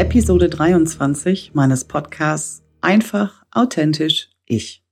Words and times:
Episode 0.00 0.48
23 0.48 1.50
meines 1.52 1.84
Podcasts 1.84 2.62
Einfach, 2.80 3.44
authentisch, 3.50 4.30
ich. 4.46 4.82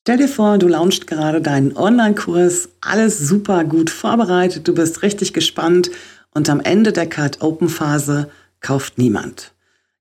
Stell 0.00 0.16
dir 0.16 0.28
vor, 0.28 0.56
du 0.56 0.66
launchst 0.66 1.06
gerade 1.06 1.42
deinen 1.42 1.76
Online-Kurs, 1.76 2.70
alles 2.80 3.18
super 3.18 3.64
gut 3.64 3.90
vorbereitet, 3.90 4.66
du 4.66 4.74
bist 4.74 5.02
richtig 5.02 5.34
gespannt 5.34 5.90
und 6.30 6.48
am 6.48 6.60
Ende 6.60 6.94
der 6.94 7.06
Card-Open-Phase 7.06 8.30
kauft 8.62 8.96
niemand. 8.96 9.52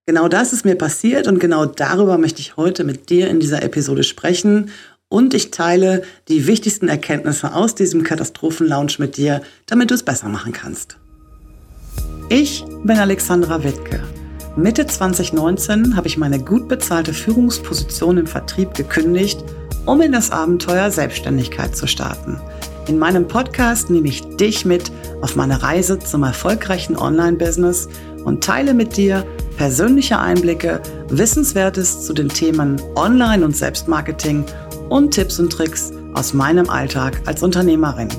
Genau 0.05 0.29
das 0.29 0.53
ist 0.53 0.63
mir 0.63 0.75
passiert 0.75 1.27
und 1.27 1.39
genau 1.39 1.65
darüber 1.65 2.17
möchte 2.17 2.39
ich 2.39 2.55
heute 2.55 2.85
mit 2.85 3.09
dir 3.09 3.29
in 3.29 3.41
dieser 3.41 3.61
Episode 3.61 4.03
sprechen 4.03 4.71
und 5.09 5.33
ich 5.33 5.51
teile 5.51 6.03
die 6.29 6.47
wichtigsten 6.47 6.87
Erkenntnisse 6.87 7.53
aus 7.53 7.75
diesem 7.75 8.03
Katastrophenlaunch 8.03 8.99
mit 8.99 9.17
dir, 9.17 9.41
damit 9.65 9.91
du 9.91 9.95
es 9.95 10.03
besser 10.03 10.29
machen 10.29 10.53
kannst. 10.53 10.97
Ich 12.31 12.63
bin 12.83 12.99
Alexandra 12.99 13.63
Wittke. 13.63 14.03
Mitte 14.55 14.85
2019 14.85 15.95
habe 15.95 16.07
ich 16.07 16.15
meine 16.15 16.37
gut 16.37 16.67
bezahlte 16.67 17.11
Führungsposition 17.11 18.19
im 18.19 18.27
Vertrieb 18.27 18.75
gekündigt, 18.75 19.43
um 19.87 19.99
in 19.99 20.11
das 20.11 20.29
Abenteuer 20.29 20.91
Selbstständigkeit 20.91 21.75
zu 21.75 21.87
starten. 21.87 22.39
In 22.87 22.99
meinem 22.99 23.27
Podcast 23.27 23.89
nehme 23.89 24.09
ich 24.09 24.21
dich 24.37 24.63
mit 24.63 24.91
auf 25.23 25.35
meine 25.35 25.63
Reise 25.63 25.97
zum 25.97 26.21
erfolgreichen 26.21 26.95
Online-Business 26.95 27.89
und 28.25 28.43
teile 28.43 28.75
mit 28.75 28.95
dir 28.95 29.25
persönliche 29.57 30.19
Einblicke, 30.19 30.81
Wissenswertes 31.07 32.05
zu 32.05 32.13
den 32.13 32.29
Themen 32.29 32.79
Online- 32.93 33.43
und 33.43 33.57
Selbstmarketing 33.57 34.45
und 34.89 35.15
Tipps 35.15 35.39
und 35.39 35.51
Tricks 35.51 35.91
aus 36.13 36.35
meinem 36.35 36.69
Alltag 36.69 37.21
als 37.25 37.41
Unternehmerin. 37.41 38.09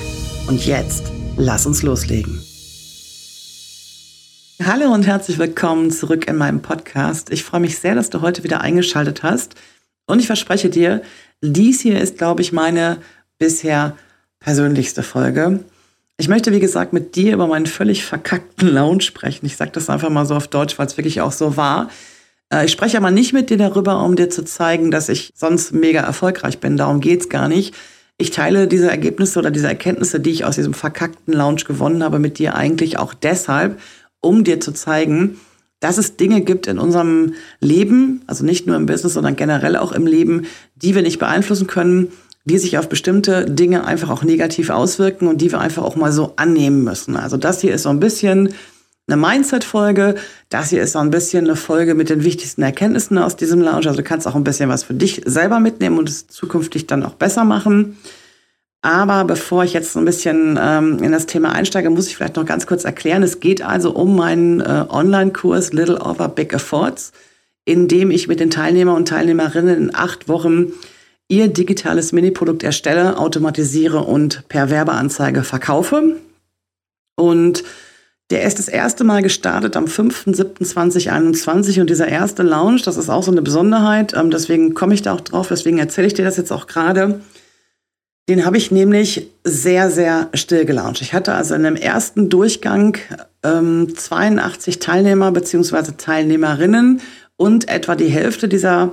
Und 0.47 0.67
jetzt, 0.67 1.05
lass 1.37 1.67
uns 1.67 1.83
loslegen. 1.83 2.43
Hallo 4.65 4.93
und 4.93 5.07
herzlich 5.07 5.39
willkommen 5.39 5.91
zurück 5.91 6.29
in 6.29 6.37
meinem 6.37 6.61
Podcast. 6.61 7.31
Ich 7.31 7.45
freue 7.45 7.61
mich 7.61 7.79
sehr, 7.79 7.95
dass 7.95 8.11
du 8.11 8.21
heute 8.21 8.45
wieder 8.45 8.61
eingeschaltet 8.61 9.23
hast. 9.23 9.55
Und 10.07 10.21
ich 10.21 10.27
verspreche 10.27 10.71
dir, 10.71 11.03
dies 11.43 11.81
hier 11.81 12.01
ist, 12.01 12.19
glaube 12.19 12.43
ich, 12.43 12.53
meine 12.53 12.99
bisher 13.39 13.97
persönlichste 14.41 15.03
Folge. 15.03 15.61
Ich 16.17 16.29
möchte, 16.29 16.53
wie 16.53 16.61
gesagt, 16.61 16.93
mit 16.93 17.15
dir 17.15 17.35
über 17.35 17.47
meinen 17.47 17.67
völlig 17.67 18.05
verkackten 18.05 18.69
Lounge 18.69 19.03
sprechen. 19.03 19.47
Ich 19.47 19.57
sage 19.57 19.71
das 19.73 19.89
einfach 19.89 20.11
mal 20.11 20.27
so 20.27 20.35
auf 20.35 20.49
Deutsch, 20.49 20.79
weil 20.79 20.87
es 20.87 20.97
wirklich 20.97 21.21
auch 21.21 21.33
so 21.33 21.57
war. 21.57 21.91
Äh, 22.53 22.65
ich 22.65 22.73
spreche 22.73 22.97
aber 22.97 23.11
nicht 23.11 23.33
mit 23.33 23.51
dir 23.51 23.57
darüber, 23.57 24.03
um 24.03 24.17
dir 24.17 24.29
zu 24.29 24.45
zeigen, 24.45 24.91
dass 24.91 25.09
ich 25.09 25.33
sonst 25.37 25.73
mega 25.73 26.01
erfolgreich 26.01 26.59
bin. 26.59 26.77
Darum 26.77 27.01
geht's 27.01 27.29
gar 27.29 27.49
nicht. 27.49 27.75
Ich 28.17 28.33
teile 28.33 28.67
diese 28.67 28.91
Ergebnisse 28.91 29.39
oder 29.39 29.53
diese 29.53 29.69
Erkenntnisse, 29.69 30.19
die 30.19 30.31
ich 30.31 30.45
aus 30.45 30.57
diesem 30.57 30.75
verkackten 30.75 31.35
Lounge 31.35 31.63
gewonnen 31.65 32.03
habe, 32.03 32.19
mit 32.19 32.41
dir 32.41 32.57
eigentlich 32.57 32.99
auch 32.99 33.15
deshalb, 33.15 33.81
um 34.21 34.43
dir 34.43 34.59
zu 34.59 34.73
zeigen, 34.73 35.39
dass 35.81 35.99
es 35.99 36.17
Dinge 36.17 36.41
gibt 36.41 36.67
in 36.67 36.79
unserem 36.79 37.35
Leben, 37.61 38.23
also 38.27 38.45
nicht 38.45 38.67
nur 38.67 38.77
im 38.77 38.87
Business, 38.87 39.15
sondern 39.15 39.37
generell 39.37 39.77
auch 39.77 39.93
im 39.93 40.07
Leben, 40.07 40.47
die 40.77 40.95
wir 40.95 41.03
nicht 41.03 41.19
beeinflussen 41.19 41.67
können, 41.67 42.13
die 42.45 42.59
sich 42.59 42.79
auf 42.79 42.89
bestimmte 42.89 43.45
Dinge 43.45 43.85
einfach 43.85 44.11
auch 44.11 44.23
negativ 44.23 44.71
auswirken 44.71 45.29
und 45.29 45.41
die 45.41 45.53
wir 45.53 45.61
einfach 45.61 45.83
auch 45.83 45.97
mal 45.97 46.13
so 46.13 46.33
annehmen 46.37 46.83
müssen. 46.83 47.17
Also 47.17 47.37
das 47.37 47.61
hier 47.61 47.75
ist 47.75 47.83
so 47.83 47.91
ein 47.91 48.01
bisschen 48.01 48.55
eine 49.07 49.21
Mindset-Folge. 49.21 50.17
Das 50.49 50.71
hier 50.71 50.83
ist 50.83 50.93
so 50.93 50.99
ein 50.99 51.11
bisschen 51.11 51.45
eine 51.45 51.57
Folge 51.57 51.95
mit 51.95 52.11
den 52.11 52.25
wichtigsten 52.25 52.63
Erkenntnissen 52.63 53.19
aus 53.19 53.37
diesem 53.37 53.61
Lounge. 53.61 53.87
Also 53.87 53.97
du 53.97 54.03
kannst 54.03 54.27
auch 54.27 54.35
ein 54.35 54.45
bisschen 54.45 54.69
was 54.69 54.85
für 54.85 54.95
dich 54.95 55.23
selber 55.25 55.61
mitnehmen 55.61 55.99
und 55.99 56.09
es 56.09 56.27
zukünftig 56.29 56.87
dann 56.87 57.03
auch 57.05 57.15
besser 57.15 57.45
machen. 57.45 57.99
Aber 58.81 59.25
bevor 59.25 59.65
ich 59.65 59.73
jetzt 59.73 59.93
so 59.93 59.99
ein 59.99 60.05
bisschen 60.05 60.59
ähm, 60.61 61.03
in 61.03 61.11
das 61.11 61.27
Thema 61.27 61.53
einsteige, 61.53 61.91
muss 61.91 62.07
ich 62.07 62.17
vielleicht 62.17 62.37
noch 62.37 62.47
ganz 62.47 62.67
kurz 62.67 62.85
erklären. 62.85 63.23
Es 63.23 63.41
geht 63.41 63.61
also 63.61 63.91
um 63.91 64.15
meinen 64.15 64.61
äh, 64.61 64.85
Online-Kurs 64.89 65.73
Little 65.73 66.01
Over 66.01 66.29
Big 66.29 66.53
Efforts, 66.53 67.13
in 67.65 67.89
dem 67.89 68.11
ich 68.13 68.29
mit 68.29 68.39
den 68.41 68.51
Teilnehmer 68.51 68.95
und 68.95 69.09
Teilnehmerinnen 69.09 69.77
in 69.77 69.95
acht 69.95 70.29
Wochen 70.29 70.73
ihr 71.29 71.49
digitales 71.49 72.13
Mini-Produkt 72.13 72.63
erstelle, 72.63 73.19
automatisiere 73.19 74.05
und 74.05 74.49
per 74.49 74.71
Werbeanzeige 74.71 75.43
verkaufe. 75.43 76.17
Und 77.17 77.65
der 78.31 78.45
ist 78.45 78.59
das 78.59 78.69
erste 78.69 79.05
Mal 79.05 79.23
gestartet 79.23 79.77
am 79.77 79.87
5.7.2021 79.87 81.81
und 81.81 81.91
dieser 81.91 82.09
erste 82.09 82.43
Launch, 82.43 82.83
das 82.83 82.97
ist 82.97 83.09
auch 83.09 83.23
so 83.23 83.33
eine 83.33 83.43
Besonderheit, 83.43 84.15
ähm, 84.15 84.31
deswegen 84.31 84.75
komme 84.75 84.95
ich 84.95 85.03
da 85.03 85.15
auch 85.15 85.21
drauf, 85.21 85.49
deswegen 85.49 85.79
erzähle 85.79 86.07
ich 86.07 86.15
dir 86.15 86.25
das 86.25 86.37
jetzt 86.37 86.53
auch 86.53 86.67
gerade. 86.67 87.21
Den 88.29 88.45
habe 88.45 88.59
ich 88.59 88.71
nämlich 88.71 89.31
sehr, 89.43 89.91
sehr 89.91 90.29
still 90.35 90.67
gelauncht. 90.67 91.01
Ich 91.01 91.15
hatte 91.15 91.33
also 91.33 91.55
in 91.55 91.63
dem 91.63 91.77
ersten 91.77 92.29
Durchgang 92.29 92.99
ähm, 93.43 93.95
82 93.97 94.81
Teilnehmer 94.81 95.33
bzw. 95.33 95.93
Teilnehmerinnen 95.97 97.01
und 97.39 97.71
etwa 97.71 97.97
die 97.97 98.09
Hälfte 98.09 98.47
dieser 98.47 98.93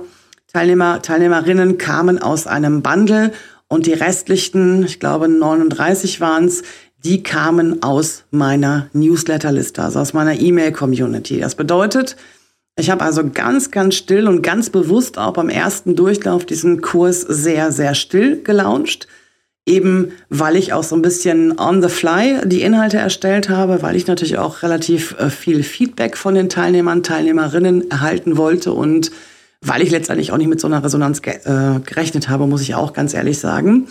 Teilnehmer, 0.50 1.02
Teilnehmerinnen 1.02 1.76
kamen 1.76 2.18
aus 2.18 2.46
einem 2.46 2.80
Bundle 2.80 3.30
und 3.68 3.84
die 3.84 3.92
restlichen, 3.92 4.84
ich 4.84 5.00
glaube 5.00 5.28
39 5.28 6.22
waren 6.22 6.46
es, 6.46 6.62
die 7.04 7.22
kamen 7.22 7.82
aus 7.82 8.24
meiner 8.30 8.88
Newsletterliste, 8.94 9.82
also 9.82 9.98
aus 9.98 10.14
meiner 10.14 10.40
E-Mail-Community. 10.40 11.40
Das 11.40 11.56
bedeutet, 11.56 12.16
ich 12.78 12.88
habe 12.88 13.04
also 13.04 13.28
ganz, 13.28 13.70
ganz 13.70 13.96
still 13.96 14.28
und 14.28 14.40
ganz 14.40 14.70
bewusst 14.70 15.18
auch 15.18 15.34
beim 15.34 15.50
ersten 15.50 15.94
Durchlauf 15.94 16.46
diesen 16.46 16.80
Kurs 16.80 17.20
sehr, 17.20 17.70
sehr 17.70 17.94
still 17.94 18.42
gelauncht 18.42 19.08
eben 19.66 20.12
weil 20.30 20.56
ich 20.56 20.72
auch 20.72 20.84
so 20.84 20.94
ein 20.94 21.02
bisschen 21.02 21.58
on 21.58 21.82
the 21.82 21.88
fly 21.88 22.40
die 22.44 22.62
Inhalte 22.62 22.98
erstellt 22.98 23.48
habe, 23.48 23.82
weil 23.82 23.96
ich 23.96 24.06
natürlich 24.06 24.38
auch 24.38 24.62
relativ 24.62 25.16
äh, 25.18 25.28
viel 25.28 25.62
Feedback 25.64 26.16
von 26.16 26.34
den 26.34 26.48
Teilnehmern, 26.48 27.02
Teilnehmerinnen 27.02 27.90
erhalten 27.90 28.36
wollte 28.36 28.72
und 28.72 29.10
weil 29.60 29.82
ich 29.82 29.90
letztendlich 29.90 30.30
auch 30.30 30.36
nicht 30.36 30.48
mit 30.48 30.60
so 30.60 30.68
einer 30.68 30.84
Resonanz 30.84 31.22
ge 31.22 31.34
äh, 31.44 31.80
gerechnet 31.80 32.28
habe, 32.28 32.46
muss 32.46 32.62
ich 32.62 32.74
auch 32.76 32.92
ganz 32.92 33.12
ehrlich 33.12 33.38
sagen. 33.38 33.88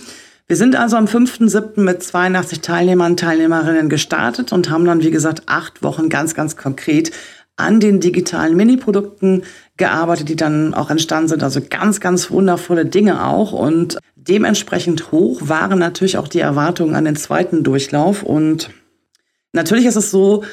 Wir 0.48 0.56
sind 0.56 0.76
also 0.76 0.96
am 0.96 1.06
5.7. 1.06 1.82
mit 1.82 2.04
82 2.04 2.62
Teilnehmern, 2.62 3.18
Teilnehmerinnen 3.18 3.90
gestartet 3.90 4.54
und 4.54 4.70
haben 4.70 4.86
dann, 4.86 5.02
wie 5.02 5.12
gesagt, 5.12 5.44
acht 5.48 5.82
Wochen 5.84 6.08
ganz, 6.08 6.36
ganz 6.36 6.56
konkret 6.56 7.12
an 7.58 7.80
den 7.80 8.00
digitalen 8.00 8.56
Mini-Produkten 8.56 9.44
gearbeitet, 9.78 10.30
die 10.30 10.36
dann 10.36 10.74
auch 10.74 10.90
entstanden 10.90 11.30
sind. 11.30 11.44
Also 11.44 11.62
ganz, 11.70 12.00
ganz 12.00 12.32
wundervolle 12.32 12.86
Dinge 12.86 13.26
auch. 13.26 13.52
Und 13.52 13.98
dementsprechend 14.16 15.12
hoch 15.12 15.42
waren 15.44 15.80
natürlich 15.80 16.18
auch 16.18 16.28
die 16.28 16.40
Erwartungen 16.40 16.96
an 16.96 17.06
den 17.06 17.16
zweiten 17.16 17.64
Durchlauf. 17.64 18.24
Und 18.24 18.70
natürlich 19.54 19.86
ist 19.86 19.98
es 19.98 20.12
so, 20.12 20.44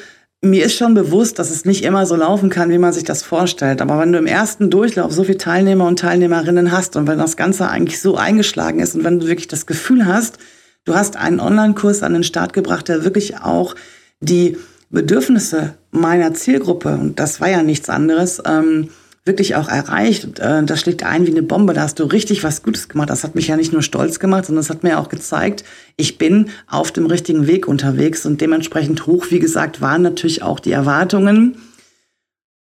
mir 0.41 0.65
ist 0.65 0.75
schon 0.75 0.93
bewusst, 0.93 1.39
dass 1.39 1.51
es 1.51 1.63
nicht 1.63 1.85
immer 1.85 2.05
so 2.05 2.17
laufen 2.17 2.49
kann, 2.49 2.69
wie 2.69 2.77
man 2.77 2.91
sich 2.91 3.05
das 3.05 3.23
vorstellt. 3.23 3.81
Aber 3.81 3.97
wenn 3.97 4.11
du 4.11 4.19
im 4.19 4.27
ersten 4.27 4.69
Durchlauf 4.69 5.13
so 5.13 5.23
viele 5.23 5.37
Teilnehmer 5.37 5.87
und 5.87 5.99
Teilnehmerinnen 5.99 6.73
hast 6.73 6.97
und 6.97 7.07
wenn 7.07 7.17
das 7.17 7.37
Ganze 7.37 7.69
eigentlich 7.69 8.01
so 8.01 8.17
eingeschlagen 8.17 8.81
ist 8.81 8.93
und 8.93 9.05
wenn 9.05 9.21
du 9.21 9.27
wirklich 9.27 9.47
das 9.47 9.65
Gefühl 9.65 10.05
hast, 10.05 10.39
du 10.83 10.95
hast 10.95 11.15
einen 11.15 11.39
Online-Kurs 11.39 12.03
an 12.03 12.11
den 12.11 12.25
Start 12.25 12.51
gebracht, 12.51 12.89
der 12.89 13.05
wirklich 13.05 13.37
auch 13.37 13.75
die 14.19 14.57
Bedürfnisse 14.89 15.75
meiner 15.91 16.33
Zielgruppe, 16.33 16.89
und 16.89 17.19
das 17.19 17.39
war 17.39 17.49
ja 17.49 17.63
nichts 17.63 17.89
anderes, 17.89 18.41
ähm, 18.45 18.89
wirklich 19.25 19.55
auch 19.55 19.69
erreicht. 19.69 20.39
Äh, 20.39 20.63
das 20.63 20.81
schlägt 20.81 21.03
ein 21.03 21.25
wie 21.25 21.31
eine 21.31 21.43
Bombe. 21.43 21.73
Da 21.73 21.81
hast 21.81 21.99
du 21.99 22.03
richtig 22.03 22.43
was 22.43 22.63
Gutes 22.63 22.89
gemacht. 22.89 23.09
Das 23.09 23.23
hat 23.23 23.35
mich 23.35 23.47
ja 23.47 23.55
nicht 23.55 23.73
nur 23.73 23.81
stolz 23.81 24.19
gemacht, 24.19 24.45
sondern 24.45 24.61
es 24.61 24.69
hat 24.69 24.83
mir 24.83 24.99
auch 24.99 25.09
gezeigt, 25.09 25.63
ich 25.95 26.17
bin 26.17 26.49
auf 26.67 26.91
dem 26.91 27.05
richtigen 27.05 27.47
Weg 27.47 27.67
unterwegs 27.67 28.25
und 28.25 28.41
dementsprechend 28.41 29.05
hoch, 29.07 29.27
wie 29.29 29.39
gesagt, 29.39 29.81
waren 29.81 30.01
natürlich 30.01 30.43
auch 30.43 30.59
die 30.59 30.71
Erwartungen. 30.71 31.57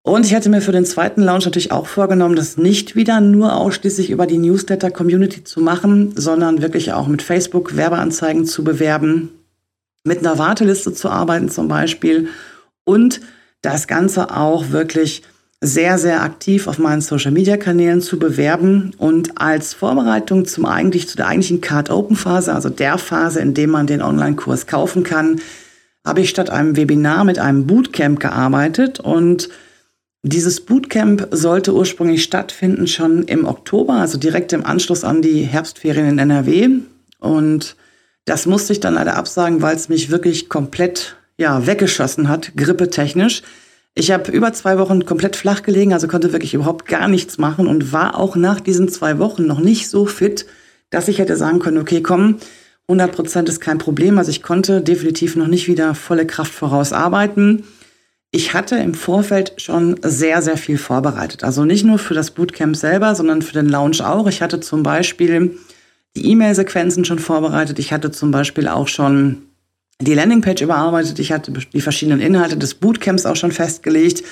Und 0.03 0.25
ich 0.25 0.35
hatte 0.35 0.49
mir 0.49 0.63
für 0.63 0.73
den 0.73 0.87
zweiten 0.87 1.21
Launch 1.21 1.45
natürlich 1.45 1.71
auch 1.71 1.87
vorgenommen, 1.87 2.35
das 2.35 2.57
nicht 2.57 2.97
wieder 2.97 3.21
nur 3.21 3.55
ausschließlich 3.57 4.11
über 4.11 4.27
die 4.27 4.39
Newsletter-Community 4.39 5.45
zu 5.45 5.61
machen, 5.61 6.13
sondern 6.17 6.63
wirklich 6.63 6.93
auch 6.93 7.09
mit 7.09 7.21
Facebook 7.21 7.77
Werbeanzeigen 7.77 8.47
zu 8.47 8.65
bewerben, 8.65 9.31
mit 10.05 10.21
einer 10.21 10.39
Warteliste 10.39 10.95
zu 10.95 11.11
arbeiten 11.11 11.51
zum 11.51 11.69
Beispiel 11.69 12.29
und 12.85 13.21
das 13.61 13.87
Ganze 13.87 14.35
auch 14.35 14.71
wirklich 14.71 15.23
sehr, 15.61 15.99
sehr 15.99 16.23
aktiv 16.23 16.69
auf 16.69 16.79
meinen 16.79 17.01
Social-Media-Kanälen 17.01 18.01
zu 18.01 18.19
bewerben 18.19 18.93
und 18.97 19.41
als 19.41 19.75
Vorbereitung 19.75 20.45
zum 20.47 20.67
eigentlich, 20.67 21.09
zu 21.09 21.17
der 21.17 21.27
eigentlichen 21.27 21.61
Card-Open-Phase, 21.61 22.55
also 22.55 22.69
der 22.69 22.97
Phase, 22.99 23.41
in 23.41 23.55
dem 23.55 23.71
man 23.71 23.89
den 23.89 24.01
Online-Kurs 24.01 24.67
kaufen 24.69 25.03
kann, 25.03 25.41
habe 26.07 26.21
ich 26.21 26.31
statt 26.31 26.49
einem 26.49 26.77
Webinar 26.77 27.25
mit 27.25 27.39
einem 27.39 27.67
Bootcamp 27.67 28.21
gearbeitet 28.21 29.01
und 29.01 29.49
dieses 30.23 30.61
Bootcamp 30.61 31.29
sollte 31.33 31.75
ursprünglich 31.75 32.23
stattfinden 32.23 32.87
schon 32.87 33.25
im 33.25 33.45
Oktober, 33.45 33.95
also 33.95 34.19
direkt 34.19 34.53
im 34.53 34.65
Anschluss 34.65 35.03
an 35.03 35.23
die 35.23 35.43
Herbstferien 35.43 36.09
in 36.09 36.19
NRW 36.19 36.69
und 37.19 37.77
Das 38.29 38.45
musste 38.45 38.75
ich 38.75 38.81
dann 38.81 38.93
leider 38.93 39.17
absagen, 39.17 39.63
weil 39.63 39.75
es 39.75 39.89
mich 39.89 40.11
wirklich 40.11 40.51
komplett 40.51 41.17
ja, 41.39 41.67
weggeschossen 41.67 42.29
hat, 42.29 42.53
grippetechnisch. 42.57 43.43
Ich 43.95 44.11
habe 44.11 44.31
über 44.31 44.53
zwei 44.53 44.79
Wochen 44.79 45.05
komplett 45.05 45.35
flach 45.35 45.63
gelegen, 45.63 45.93
also 45.93 46.07
konnte 46.07 46.33
wirklich 46.33 46.55
überhaupt 46.55 46.87
gar 46.87 47.09
nichts 47.09 47.39
machen 47.39 47.67
und 47.67 47.93
war 47.93 48.17
auch 48.17 48.37
nach 48.37 48.61
diesen 48.61 48.89
zwei 48.89 49.19
Wochen 49.19 49.47
noch 49.47 49.59
nicht 49.59 49.89
so 49.89 50.07
fit, 50.07 50.47
dass 50.91 51.09
ich 51.09 51.19
hätte 51.19 51.37
sagen 51.37 51.59
können, 51.59 51.79
okay, 51.79 52.03
komm, 52.03 52.39
100 52.89 53.13
Prozent 53.13 53.49
ist 53.49 53.61
kein 53.61 53.79
Problem. 53.79 54.19
Also 54.19 54.31
ich 54.31 54.43
konnte 54.43 54.81
definitiv 54.81 55.37
noch 55.37 55.47
nicht 55.47 55.69
wieder 55.69 55.95
volle 55.95 56.27
Kraft 56.27 56.53
voraus 56.53 56.93
arbeiten. 56.93 57.65
Ich 58.31 58.55
hatte 58.55 58.77
im 58.77 58.95
Vorfeld 58.95 59.55
schon 59.59 59.99
sehr, 60.03 60.43
sehr 60.43 60.57
viel 60.57 60.79
vorbereitet. 60.79 61.45
Also 61.45 61.65
nicht 61.65 61.85
nur 61.85 61.99
für 61.99 62.15
das 62.15 62.31
Bootcamp 62.31 62.77
selber, 62.77 63.15
sondern 63.15 63.43
für 63.43 63.55
den 63.55 63.69
Launch 63.69 64.03
auch. 64.03 64.27
Ich 64.27 64.43
hatte 64.43 64.61
zum 64.61 64.83
Beispiel 64.83 65.59
die 66.17 66.31
E-Mail-Sequenzen 66.31 67.05
schon 67.05 67.19
vorbereitet. 67.19 67.79
Ich 67.79 67.93
hatte 67.93 68.11
zum 68.11 68.31
Beispiel 68.31 68.69
auch 68.69 68.89
schon 68.89 69.48
die 70.01 70.15
Landingpage 70.15 70.63
überarbeitet. 70.63 71.19
Ich 71.19 71.33
hatte 71.33 71.53
die 71.53 71.81
verschiedenen 71.81 72.21
Inhalte 72.21 72.57
des 72.57 72.75
Bootcamps 72.75 73.27
auch 73.27 73.37
schon 73.37 73.53
festgelegt. 73.53 74.23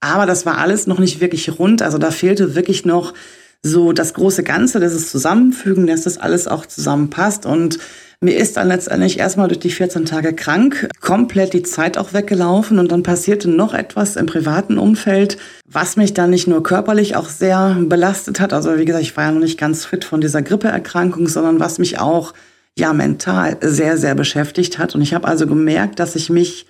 Aber 0.00 0.26
das 0.26 0.46
war 0.46 0.58
alles 0.58 0.86
noch 0.86 0.98
nicht 0.98 1.20
wirklich 1.20 1.58
rund. 1.58 1.82
Also 1.82 1.98
da 1.98 2.10
fehlte 2.10 2.54
wirklich 2.54 2.84
noch 2.84 3.14
so 3.62 3.92
das 3.92 4.14
große 4.14 4.44
Ganze, 4.44 4.78
dass 4.78 4.92
es 4.92 5.10
zusammenfügen, 5.10 5.88
dass 5.88 6.02
das 6.02 6.18
alles 6.18 6.46
auch 6.46 6.66
zusammenpasst. 6.66 7.46
Und 7.46 7.80
mir 8.20 8.36
ist 8.36 8.56
dann 8.56 8.68
letztendlich 8.68 9.18
erstmal 9.18 9.48
durch 9.48 9.58
die 9.58 9.70
14 9.70 10.04
Tage 10.04 10.32
krank 10.34 10.88
komplett 11.00 11.52
die 11.52 11.62
Zeit 11.62 11.98
auch 11.98 12.12
weggelaufen 12.12 12.78
und 12.78 12.92
dann 12.92 13.02
passierte 13.02 13.48
noch 13.48 13.74
etwas 13.74 14.16
im 14.16 14.26
privaten 14.26 14.78
Umfeld, 14.78 15.36
was 15.66 15.96
mich 15.96 16.14
dann 16.14 16.30
nicht 16.30 16.46
nur 16.46 16.62
körperlich 16.62 17.16
auch 17.16 17.28
sehr 17.28 17.76
belastet 17.80 18.38
hat. 18.38 18.52
Also 18.52 18.76
wie 18.78 18.84
gesagt, 18.84 19.04
ich 19.04 19.16
war 19.16 19.24
ja 19.24 19.32
noch 19.32 19.40
nicht 19.40 19.58
ganz 19.58 19.84
fit 19.84 20.04
von 20.04 20.20
dieser 20.20 20.42
Grippeerkrankung, 20.42 21.28
sondern 21.28 21.60
was 21.60 21.78
mich 21.78 21.98
auch 21.98 22.34
ja 22.78 22.92
mental 22.92 23.58
sehr, 23.60 23.98
sehr 23.98 24.14
beschäftigt 24.14 24.78
hat. 24.78 24.94
Und 24.94 25.02
ich 25.02 25.14
habe 25.14 25.28
also 25.28 25.46
gemerkt, 25.46 25.98
dass 25.98 26.16
ich 26.16 26.30
mich 26.30 26.66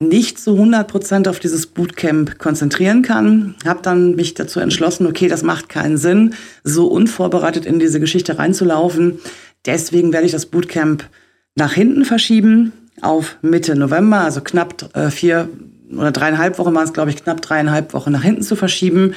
nicht 0.00 0.38
zu 0.38 0.52
100 0.52 0.88
Prozent 0.88 1.28
auf 1.28 1.38
dieses 1.38 1.66
Bootcamp 1.66 2.38
konzentrieren 2.38 3.02
kann. 3.02 3.54
Habe 3.64 3.80
dann 3.82 4.14
mich 4.14 4.34
dazu 4.34 4.60
entschlossen, 4.60 5.06
okay, 5.06 5.28
das 5.28 5.42
macht 5.42 5.68
keinen 5.68 5.96
Sinn, 5.96 6.34
so 6.64 6.86
unvorbereitet 6.88 7.66
in 7.66 7.78
diese 7.78 8.00
Geschichte 8.00 8.38
reinzulaufen. 8.38 9.18
Deswegen 9.64 10.12
werde 10.12 10.26
ich 10.26 10.32
das 10.32 10.46
Bootcamp 10.46 11.08
nach 11.54 11.72
hinten 11.72 12.04
verschieben 12.04 12.72
auf 13.00 13.36
Mitte 13.42 13.76
November, 13.76 14.20
also 14.20 14.40
knapp 14.40 14.94
äh, 14.96 15.10
vier 15.10 15.48
oder 15.96 16.10
dreieinhalb 16.10 16.58
Wochen 16.58 16.74
waren 16.74 16.84
es, 16.84 16.92
glaube 16.92 17.10
ich, 17.10 17.22
knapp 17.22 17.42
dreieinhalb 17.42 17.92
Wochen 17.92 18.12
nach 18.12 18.22
hinten 18.22 18.42
zu 18.42 18.56
verschieben. 18.56 19.14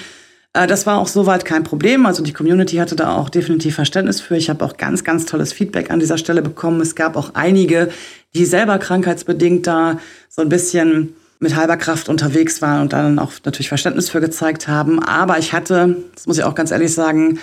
Äh, 0.55 0.67
das 0.67 0.87
war 0.87 0.97
auch 0.97 1.07
soweit 1.07 1.45
kein 1.45 1.63
Problem. 1.63 2.05
Also 2.05 2.23
die 2.23 2.33
Community 2.33 2.77
hatte 2.77 2.95
da 2.95 3.15
auch 3.15 3.29
definitiv 3.29 3.75
Verständnis 3.75 4.21
für. 4.21 4.37
Ich 4.37 4.49
habe 4.49 4.65
auch 4.65 4.77
ganz, 4.77 5.03
ganz 5.03 5.25
tolles 5.25 5.53
Feedback 5.53 5.91
an 5.91 5.99
dieser 5.99 6.17
Stelle 6.17 6.41
bekommen. 6.41 6.81
Es 6.81 6.95
gab 6.95 7.15
auch 7.15 7.31
einige, 7.35 7.89
die 8.33 8.45
selber 8.45 8.79
krankheitsbedingt 8.79 9.67
da 9.67 9.99
so 10.29 10.41
ein 10.41 10.49
bisschen 10.49 11.15
mit 11.39 11.55
halber 11.55 11.77
Kraft 11.77 12.07
unterwegs 12.07 12.61
waren 12.61 12.81
und 12.81 12.93
dann 12.93 13.19
auch 13.19 13.33
natürlich 13.43 13.67
Verständnis 13.67 14.09
für 14.09 14.21
gezeigt 14.21 14.67
haben. 14.67 15.03
Aber 15.03 15.37
ich 15.37 15.51
hatte, 15.53 15.97
das 16.15 16.25
muss 16.25 16.37
ich 16.37 16.45
auch 16.45 16.55
ganz 16.55 16.71
ehrlich 16.71 16.93
sagen, 16.93 17.39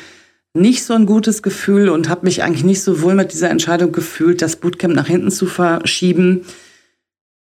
nicht 0.55 0.85
so 0.85 0.95
ein 0.95 1.07
gutes 1.07 1.43
Gefühl 1.43 1.89
und 1.89 2.09
habe 2.09 2.25
mich 2.25 2.43
eigentlich 2.43 2.65
nicht 2.65 2.83
so 2.83 3.03
wohl 3.03 3.15
mit 3.15 3.33
dieser 3.33 3.51
Entscheidung 3.51 3.93
gefühlt, 3.93 4.43
das 4.43 4.57
Bootcamp 4.57 4.95
nach 4.95 5.07
hinten 5.07 5.31
zu 5.31 5.47
verschieben. 5.47 6.45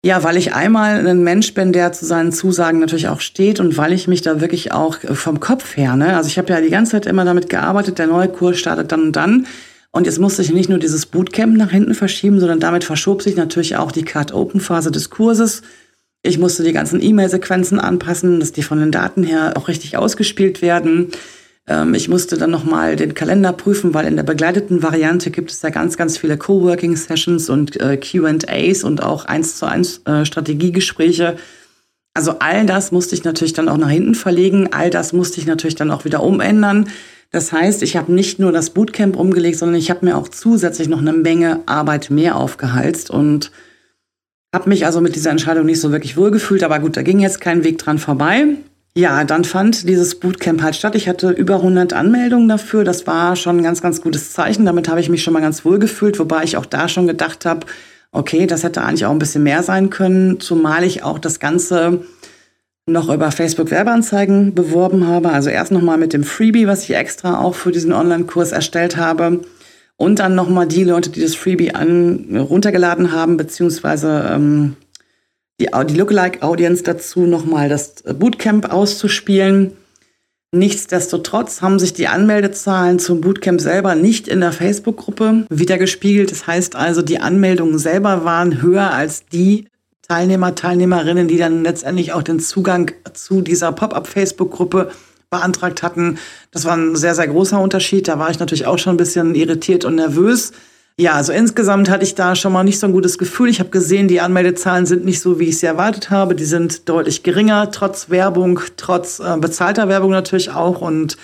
Ja, 0.04 0.25
weil 0.25 0.37
ich 0.37 0.52
einmal 0.52 1.06
ein 1.06 1.22
Mensch 1.22 1.54
bin, 1.54 1.72
der 1.72 1.93
zu 1.93 2.04
seinen 2.04 2.32
Zusagen 2.32 2.81
natürlich 2.81 3.06
auch 3.06 3.20
steht 3.20 3.60
und 3.60 3.76
weil 3.76 3.93
ich 3.93 4.08
mich 4.08 4.20
da 4.20 4.40
wirklich 4.40 4.72
auch 4.72 4.96
vom 4.99 5.38
Kopf 5.38 5.76
her, 5.76 5.94
ne, 5.94 6.16
also 6.16 6.26
ich 6.26 6.38
habe 6.38 6.52
ja 6.52 6.60
die 6.60 6.70
ganze 6.70 6.93
Zeit 6.93 7.06
immer 7.06 7.25
damit 7.25 7.49
gearbeitet, 7.49 8.00
der 8.00 8.08
neue 8.08 8.28
Kurs 8.28 8.58
startet 8.58 8.90
dann 8.90 9.02
und 9.02 9.12
dann. 9.16 9.46
Und 9.93 10.06
jetzt 10.06 10.19
musste 10.19 10.43
ich 10.43 10.52
nicht 10.52 10.69
nur 10.70 10.78
dieses 10.78 11.06
Bootcamp 11.06 11.56
nach 11.56 11.70
hinten 11.70 11.94
verschieben, 11.94 12.40
sondern 12.40 12.58
damit 12.58 12.82
verschob 12.82 13.22
sich 13.22 13.37
natürlich 13.37 13.76
auch 13.76 13.93
die 13.93 14.04
Card-Open-Phase 14.04 14.90
des 14.90 15.10
Kurses. 15.10 15.62
Ich 16.22 16.38
musste 16.38 16.64
die 16.64 16.72
ganzen 16.72 17.00
E-Mail-Sequenzen 17.00 17.78
anpassen, 17.78 18.40
dass 18.40 18.52
die 18.52 18.62
von 18.62 18.81
den 18.81 18.90
Daten 18.90 19.22
her 19.22 19.52
auch 19.56 19.69
richtig 19.69 19.96
ausgespielt 19.98 20.62
werden. 20.62 21.12
Ähm, 21.66 21.94
ich 21.94 22.08
musste 22.08 22.36
dann 22.36 22.50
nochmal 22.50 22.96
den 22.96 23.14
Kalender 23.14 23.52
prüfen, 23.52 23.94
weil 23.94 24.06
in 24.06 24.16
der 24.16 24.22
begleiteten 24.22 24.82
Variante 24.82 25.30
gibt 25.30 25.50
es 25.50 25.62
ja 25.62 25.70
ganz, 25.70 25.96
ganz 25.96 26.18
viele 26.18 26.36
Coworking-Sessions 26.36 27.48
und 27.48 27.80
äh, 27.80 27.96
QAs 27.96 28.84
und 28.84 29.02
auch 29.02 29.24
eins 29.24 29.56
zu 29.56 29.66
eins 29.66 30.02
äh, 30.04 30.24
Strategiegespräche. 30.24 31.36
Also 32.14 32.38
all 32.40 32.66
das 32.66 32.92
musste 32.92 33.14
ich 33.14 33.24
natürlich 33.24 33.54
dann 33.54 33.68
auch 33.68 33.78
nach 33.78 33.88
hinten 33.88 34.14
verlegen. 34.14 34.72
All 34.72 34.90
das 34.90 35.12
musste 35.12 35.40
ich 35.40 35.46
natürlich 35.46 35.76
dann 35.76 35.90
auch 35.90 36.04
wieder 36.04 36.22
umändern. 36.22 36.88
Das 37.30 37.52
heißt, 37.52 37.82
ich 37.82 37.96
habe 37.96 38.12
nicht 38.12 38.38
nur 38.38 38.52
das 38.52 38.70
Bootcamp 38.70 39.16
umgelegt, 39.16 39.58
sondern 39.58 39.78
ich 39.78 39.90
habe 39.90 40.04
mir 40.04 40.18
auch 40.18 40.28
zusätzlich 40.28 40.88
noch 40.88 40.98
eine 40.98 41.14
Menge 41.14 41.60
Arbeit 41.64 42.10
mehr 42.10 42.36
aufgehalst 42.36 43.08
und 43.08 43.50
habe 44.54 44.68
mich 44.68 44.84
also 44.84 45.00
mit 45.00 45.16
dieser 45.16 45.30
Entscheidung 45.30 45.64
nicht 45.64 45.80
so 45.80 45.92
wirklich 45.92 46.18
wohlgefühlt. 46.18 46.62
Aber 46.62 46.78
gut, 46.78 46.98
da 46.98 47.02
ging 47.02 47.20
jetzt 47.20 47.40
kein 47.40 47.64
Weg 47.64 47.78
dran 47.78 47.98
vorbei. 47.98 48.58
Ja, 48.94 49.24
dann 49.24 49.44
fand 49.44 49.88
dieses 49.88 50.20
Bootcamp 50.20 50.60
halt 50.60 50.76
statt. 50.76 50.94
Ich 50.94 51.08
hatte 51.08 51.30
über 51.30 51.56
100 51.56 51.94
Anmeldungen 51.94 52.48
dafür. 52.48 52.84
Das 52.84 53.06
war 53.06 53.36
schon 53.36 53.56
ein 53.58 53.62
ganz, 53.62 53.80
ganz 53.80 54.02
gutes 54.02 54.32
Zeichen. 54.32 54.66
Damit 54.66 54.88
habe 54.88 55.00
ich 55.00 55.08
mich 55.08 55.22
schon 55.22 55.32
mal 55.32 55.40
ganz 55.40 55.64
wohl 55.64 55.78
gefühlt, 55.78 56.18
wobei 56.18 56.44
ich 56.44 56.58
auch 56.58 56.66
da 56.66 56.88
schon 56.88 57.06
gedacht 57.06 57.46
habe, 57.46 57.66
okay, 58.12 58.46
das 58.46 58.62
hätte 58.64 58.82
eigentlich 58.82 59.06
auch 59.06 59.10
ein 59.10 59.18
bisschen 59.18 59.42
mehr 59.44 59.62
sein 59.62 59.88
können, 59.88 60.40
zumal 60.40 60.84
ich 60.84 61.02
auch 61.02 61.18
das 61.18 61.40
Ganze 61.40 62.04
noch 62.86 63.08
über 63.08 63.30
Facebook 63.30 63.70
Werbeanzeigen 63.70 64.54
beworben 64.54 65.06
habe. 65.06 65.30
Also 65.30 65.48
erst 65.48 65.72
nochmal 65.72 65.96
mit 65.96 66.12
dem 66.12 66.24
Freebie, 66.24 66.66
was 66.66 66.84
ich 66.84 66.94
extra 66.94 67.40
auch 67.40 67.54
für 67.54 67.72
diesen 67.72 67.94
Online-Kurs 67.94 68.52
erstellt 68.52 68.98
habe. 68.98 69.40
Und 69.96 70.18
dann 70.18 70.34
nochmal 70.34 70.66
die 70.66 70.84
Leute, 70.84 71.08
die 71.08 71.22
das 71.22 71.34
Freebie 71.34 71.74
an, 71.74 72.36
runtergeladen 72.36 73.12
haben, 73.12 73.38
beziehungsweise 73.38 74.28
ähm, 74.32 74.76
die, 75.62 75.86
die 75.86 75.96
Lookalike-Audience 75.96 76.82
dazu, 76.82 77.20
nochmal 77.20 77.68
das 77.68 78.02
Bootcamp 78.02 78.72
auszuspielen. 78.72 79.72
Nichtsdestotrotz 80.54 81.62
haben 81.62 81.78
sich 81.78 81.94
die 81.94 82.08
Anmeldezahlen 82.08 82.98
zum 82.98 83.22
Bootcamp 83.22 83.60
selber 83.60 83.94
nicht 83.94 84.28
in 84.28 84.40
der 84.40 84.52
Facebook-Gruppe 84.52 85.46
wiedergespiegelt. 85.48 86.30
Das 86.30 86.46
heißt 86.46 86.76
also, 86.76 87.00
die 87.00 87.20
Anmeldungen 87.20 87.78
selber 87.78 88.24
waren 88.24 88.60
höher 88.60 88.92
als 88.92 89.24
die 89.26 89.68
Teilnehmer, 90.06 90.54
Teilnehmerinnen, 90.54 91.28
die 91.28 91.38
dann 91.38 91.64
letztendlich 91.64 92.12
auch 92.12 92.22
den 92.22 92.38
Zugang 92.38 92.92
zu 93.14 93.40
dieser 93.40 93.72
Pop-up-Facebook-Gruppe 93.72 94.90
beantragt 95.31 95.82
hatten. 95.82 96.19
Das 96.50 96.66
war 96.66 96.76
ein 96.76 96.96
sehr, 96.96 97.14
sehr 97.14 97.28
großer 97.28 97.58
Unterschied. 97.58 98.08
Da 98.08 98.19
war 98.19 98.31
ich 98.31 98.38
natürlich 98.38 98.66
auch 98.66 98.78
schon 98.78 98.94
ein 98.94 98.98
bisschen 98.98 99.34
irritiert 99.34 99.86
und 99.86 99.94
nervös. 99.94 100.52
Ja, 100.99 101.15
also 101.15 101.32
insgesamt 101.32 101.89
hatte 101.89 102.05
ich 102.05 102.15
da 102.15 102.34
schon 102.34 102.53
mal 102.53 102.65
nicht 102.65 102.79
so 102.79 102.87
ein 102.87 102.93
gutes 102.93 103.17
Gefühl. 103.17 103.49
Ich 103.49 103.61
habe 103.61 103.70
gesehen, 103.70 104.08
die 104.08 104.20
Anmeldezahlen 104.20 104.84
sind 104.84 105.05
nicht 105.05 105.20
so, 105.20 105.39
wie 105.39 105.49
ich 105.49 105.58
sie 105.58 105.67
erwartet 105.67 106.11
habe. 106.11 106.34
Die 106.34 106.44
sind 106.44 106.89
deutlich 106.89 107.22
geringer, 107.22 107.70
trotz 107.70 108.11
Werbung, 108.11 108.61
trotz 108.77 109.19
äh, 109.19 109.37
bezahlter 109.39 109.89
Werbung 109.89 110.11
natürlich 110.11 110.51
auch. 110.51 110.82
Und 110.82 111.17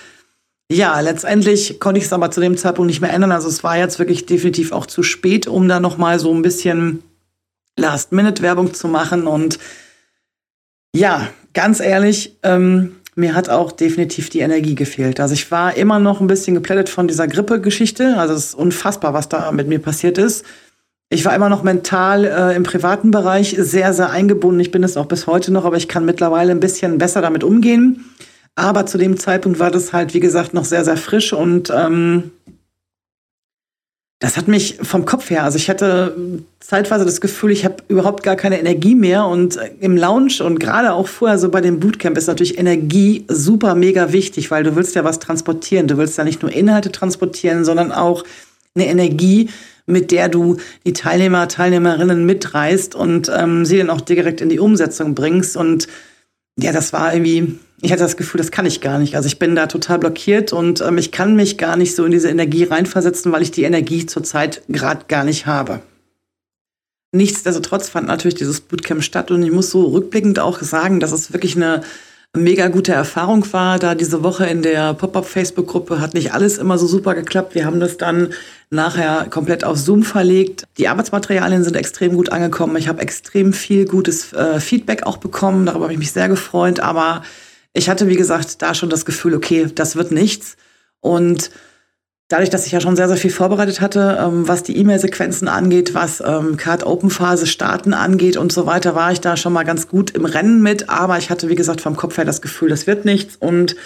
ja, 0.71 0.99
letztendlich 1.01 1.81
konnte 1.81 1.99
ich 1.99 2.07
es 2.07 2.13
aber 2.13 2.31
zu 2.31 2.41
dem 2.41 2.57
Zeitpunkt 2.57 2.89
nicht 2.89 3.01
mehr 3.01 3.13
ändern. 3.13 3.33
Also 3.33 3.49
es 3.49 3.63
war 3.63 3.77
jetzt 3.77 3.99
wirklich 3.99 4.27
definitiv 4.27 4.73
auch 4.73 4.87
zu 4.87 5.03
spät, 5.03 5.47
um 5.47 5.69
da 5.69 5.81
noch 5.81 5.99
mal 5.99 6.19
so 6.19 6.33
ein 6.33 6.43
bisschen 6.43 7.03
Last-Minute-Werbung 7.77 8.73
zu 8.73 8.89
machen. 8.89 9.27
Und 9.27 9.59
ja, 10.95 11.29
ganz 11.53 11.81
ehrlich, 11.81 12.37
ähm, 12.43 12.97
mir 13.19 13.35
hat 13.35 13.49
auch 13.49 13.73
definitiv 13.73 14.31
die 14.31 14.41
Energie 14.41 14.75
gefehlt. 14.75 15.21
Also 15.21 15.35
ich 15.35 15.51
war 15.51 15.77
immer 15.77 15.99
noch 15.99 16.21
ein 16.21 16.27
bisschen 16.27 16.55
geplättet 16.55 16.89
von 16.89 17.09
dieser 17.09 17.27
Grippe-Geschichte. 17.27 18.17
Also 18.17 18.35
es 18.35 18.47
ist 18.47 18.55
unfassbar, 18.55 19.13
was 19.13 19.29
da 19.29 19.51
mit 19.53 19.69
mir 19.69 19.81
passiert 19.81 20.19
ist. 20.19 20.47
Ich 21.11 21.25
war 21.25 21.35
immer 21.35 21.49
noch 21.49 21.63
mental 21.63 22.25
äh, 22.25 22.55
im 22.55 22.63
privaten 22.63 23.11
Bereich 23.11 23.57
sehr, 23.59 23.93
sehr 23.93 24.11
eingebunden. 24.11 24.61
Ich 24.61 24.71
bin 24.71 24.85
es 24.85 24.97
auch 24.97 25.07
bis 25.07 25.27
heute 25.27 25.53
noch, 25.53 25.65
aber 25.65 25.77
ich 25.77 25.89
kann 25.89 26.05
mittlerweile 26.05 26.53
ein 26.53 26.61
bisschen 26.61 26.99
besser 26.99 27.21
damit 27.21 27.45
umgehen. 27.45 28.05
Aber 28.55 28.87
zu 28.87 28.99
dem 28.99 29.17
Zeitpunkt 29.19 29.59
war 29.59 29.71
das 29.71 29.93
halt, 29.93 30.15
wie 30.15 30.21
gesagt, 30.21 30.55
noch 30.55 30.65
sehr, 30.65 30.85
sehr 30.85 30.97
frisch 30.97 31.33
und 31.33 31.73
ähm, 31.75 32.31
das 34.21 34.37
hat 34.37 34.49
mich 34.49 34.79
vom 34.83 35.05
Kopf 35.05 35.31
her, 35.31 35.45
also 35.45 35.57
ich 35.57 35.71
hatte 35.71 36.17
zeitweise 36.59 37.05
das 37.05 37.21
Gefühl, 37.21 37.53
ich 37.53 37.65
habe 37.65 37.77
überhaupt 37.87 38.25
gar 38.25 38.35
keine 38.37 38.59
Energie 38.59 38.95
mehr 38.95 39.25
und 39.27 39.59
im 39.81 39.97
Lounge 39.97 40.43
und 40.45 40.59
gerade 40.59 40.93
auch 40.93 41.07
vorher 41.07 41.39
so 41.39 41.51
bei 41.51 41.61
dem 41.61 41.79
Bootcamp 41.81 42.19
ist 42.19 42.27
natürlich 42.27 42.59
Energie 42.59 43.25
super 43.29 43.75
mega 43.77 44.13
wichtig, 44.13 44.51
weil 44.51 44.65
du 44.65 44.77
willst 44.77 44.97
ja 44.97 45.05
was 45.05 45.21
transportieren. 45.21 45.87
Du 45.87 45.97
willst 45.97 46.19
ja 46.19 46.25
nicht 46.25 46.43
nur 46.43 46.53
Inhalte 46.53 46.91
transportieren, 46.93 47.65
sondern 47.65 47.93
auch 47.93 48.25
eine 48.75 48.87
Energie, 48.87 49.49
mit 49.87 50.11
der 50.11 50.29
du 50.29 50.59
die 50.85 50.93
Teilnehmer, 50.93 51.49
Teilnehmerinnen 51.49 52.27
mitreißt 52.27 52.95
und 52.95 53.31
ähm, 53.35 53.65
sie 53.65 53.79
dann 53.79 53.89
auch 53.89 54.03
direkt 54.03 54.41
in 54.41 54.51
die 54.51 54.59
Umsetzung 54.59 55.15
bringst 55.15 55.57
und 55.57 55.89
ja, 56.61 56.73
das 56.73 56.93
war 56.93 57.15
irgendwie, 57.15 57.59
ich 57.81 57.93
hatte 57.93 58.03
das 58.03 58.17
Gefühl, 58.17 58.39
das 58.39 58.51
kann 58.51 58.67
ich 58.67 58.81
gar 58.81 58.99
nicht. 58.99 59.15
Also 59.15 59.29
ich 59.29 59.39
bin 59.39 59.55
da 59.55 59.69
total 59.69 59.99
blockiert 59.99 60.53
und 60.53 60.81
ähm, 60.81 60.99
ich 60.99 61.13
kann 61.13 61.37
mich 61.37 61.57
gar 61.57 61.77
nicht 61.77 61.95
so 61.95 62.05
in 62.05 62.11
diese 62.11 62.29
Energie 62.29 62.65
reinversetzen, 62.65 63.31
weil 63.31 63.43
ich 63.43 63.53
die 63.53 63.63
Energie 63.63 64.07
zurzeit 64.07 64.63
gerade 64.69 65.05
gar 65.07 65.23
nicht 65.23 65.47
habe. 65.47 65.81
Nichtsdestotrotz 67.13 67.89
fand 67.89 68.09
natürlich 68.09 68.35
dieses 68.35 68.61
Bootcamp 68.61 69.03
statt 69.03 69.31
und 69.31 69.43
ich 69.43 69.53
muss 69.53 69.71
so 69.71 69.85
rückblickend 69.85 70.41
auch 70.41 70.61
sagen, 70.61 71.01
dass 71.01 71.13
es 71.13 71.33
wirklich 71.33 71.57
eine 71.57 71.83
mega 72.37 72.69
gute 72.69 72.93
Erfahrung 72.93 73.51
war. 73.53 73.79
Da 73.79 73.95
diese 73.95 74.23
Woche 74.23 74.47
in 74.47 74.63
der 74.63 74.95
Pop-up 74.95 75.27
Facebook-Gruppe 75.27 76.01
hat 76.01 76.15
nicht 76.15 76.33
alles 76.33 76.59
immer 76.59 76.79
so 76.79 76.87
super 76.87 77.15
geklappt. 77.15 77.55
Wir 77.55 77.65
haben 77.65 77.81
das 77.81 77.97
dann 77.97 78.33
nachher 78.71 79.27
komplett 79.31 79.65
auf 79.65 79.79
Zoom 79.79 80.03
verlegt. 80.03 80.65
Die 80.77 80.89
Arbeitsmaterialien 80.89 81.65
sind 81.65 81.77
extrem 81.77 82.15
gut 82.15 82.31
angekommen. 82.31 82.77
Ich 82.77 82.89
habe 82.89 83.01
extrem 83.01 83.53
viel 83.53 83.87
gutes 83.87 84.33
äh, 84.33 84.61
Feedback 84.61 85.05
auch 85.05 85.17
bekommen. 85.17 85.67
Darüber 85.67 85.85
habe 85.85 85.93
ich 85.93 85.99
mich 85.99 86.13
sehr 86.13 86.29
gefreut. 86.29 86.81
Aber 86.81 87.23
ich 87.73 87.89
hatte, 87.89 88.09
wie 88.09 88.17
gesagt, 88.17 88.61
da 88.63 88.75
schon 88.75 88.91
das 88.91 89.05
Gefühl, 89.05 89.35
okay, 89.35 89.67
das 89.75 89.97
wird 89.97 90.13
nichts. 90.13 90.57
Und 91.01 91.51
dadurch, 92.29 92.51
dass 92.51 92.67
ich 92.67 92.73
ja 92.73 92.81
schon 92.81 92.95
sehr, 92.95 93.09
sehr 93.09 93.17
viel 93.17 93.31
vorbereitet 93.31 93.81
hatte, 93.81 94.19
ähm, 94.21 94.47
was 94.47 94.63
die 94.63 94.77
E-Mail-Sequenzen 94.77 95.49
angeht, 95.49 95.95
was 95.95 96.23
ähm, 96.25 96.57
Card-Open-Phase 96.57 97.47
starten 97.47 97.95
angeht 97.95 98.37
und 98.37 98.53
so 98.53 98.67
weiter, 98.67 98.95
war 98.95 99.11
ich 99.11 99.21
da 99.21 99.37
schon 99.37 99.55
mal 99.55 99.65
ganz 99.65 99.89
gut 99.89 100.11
im 100.11 100.27
Rennen 100.27 100.63
mit. 100.63 100.91
Aber 100.91 101.19
ich 101.19 101.31
hatte, 101.31 101.49
wie 101.49 101.55
gesagt, 101.55 101.81
vom 101.81 101.97
Kopf 101.97 102.19
her 102.19 102.27
das 102.27 102.43
Gefühl, 102.43 102.69
das 102.69 102.87
wird 102.87 103.07
nichts. 103.07 103.37
Und 103.37 103.77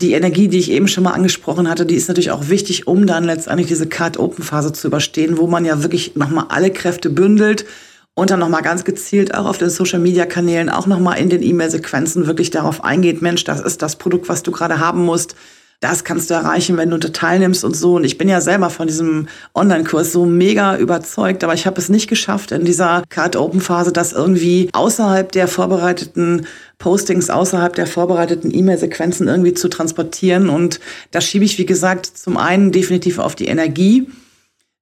die 0.00 0.12
Energie, 0.12 0.48
die 0.48 0.58
ich 0.58 0.70
eben 0.70 0.88
schon 0.88 1.04
mal 1.04 1.12
angesprochen 1.12 1.68
hatte, 1.68 1.86
die 1.86 1.94
ist 1.94 2.08
natürlich 2.08 2.30
auch 2.30 2.48
wichtig, 2.48 2.86
um 2.86 3.06
dann 3.06 3.24
letztendlich 3.24 3.68
diese 3.68 3.86
Card-Open-Phase 3.86 4.72
zu 4.72 4.88
überstehen, 4.88 5.38
wo 5.38 5.46
man 5.46 5.64
ja 5.64 5.82
wirklich 5.82 6.16
nochmal 6.16 6.46
alle 6.48 6.70
Kräfte 6.70 7.10
bündelt 7.10 7.66
und 8.14 8.30
dann 8.30 8.40
nochmal 8.40 8.62
ganz 8.62 8.84
gezielt 8.84 9.34
auch 9.34 9.44
auf 9.44 9.58
den 9.58 9.68
Social-Media-Kanälen, 9.68 10.70
auch 10.70 10.86
nochmal 10.86 11.18
in 11.18 11.28
den 11.28 11.42
E-Mail-Sequenzen 11.42 12.26
wirklich 12.26 12.50
darauf 12.50 12.84
eingeht, 12.84 13.20
Mensch, 13.20 13.44
das 13.44 13.60
ist 13.60 13.82
das 13.82 13.96
Produkt, 13.96 14.30
was 14.30 14.42
du 14.42 14.50
gerade 14.50 14.80
haben 14.80 15.04
musst 15.04 15.34
das 15.80 16.04
kannst 16.04 16.30
du 16.30 16.34
erreichen, 16.34 16.76
wenn 16.76 16.90
du 16.90 16.98
teilnimmst 16.98 17.64
und 17.64 17.76
so. 17.76 17.96
Und 17.96 18.04
ich 18.04 18.16
bin 18.16 18.28
ja 18.28 18.40
selber 18.40 18.70
von 18.70 18.86
diesem 18.86 19.28
Online-Kurs 19.54 20.12
so 20.12 20.24
mega 20.24 20.76
überzeugt, 20.78 21.44
aber 21.44 21.54
ich 21.54 21.66
habe 21.66 21.80
es 21.80 21.88
nicht 21.88 22.08
geschafft, 22.08 22.52
in 22.52 22.64
dieser 22.64 23.02
Card-Open-Phase 23.08 23.92
das 23.92 24.12
irgendwie 24.12 24.70
außerhalb 24.72 25.30
der 25.32 25.48
vorbereiteten 25.48 26.46
Postings, 26.78 27.30
außerhalb 27.30 27.74
der 27.74 27.86
vorbereiteten 27.86 28.54
E-Mail-Sequenzen 28.54 29.28
irgendwie 29.28 29.54
zu 29.54 29.68
transportieren. 29.68 30.48
Und 30.48 30.80
das 31.10 31.24
schiebe 31.24 31.44
ich, 31.44 31.58
wie 31.58 31.66
gesagt, 31.66 32.06
zum 32.06 32.36
einen 32.36 32.72
definitiv 32.72 33.18
auf 33.18 33.34
die 33.34 33.46
Energie. 33.46 34.08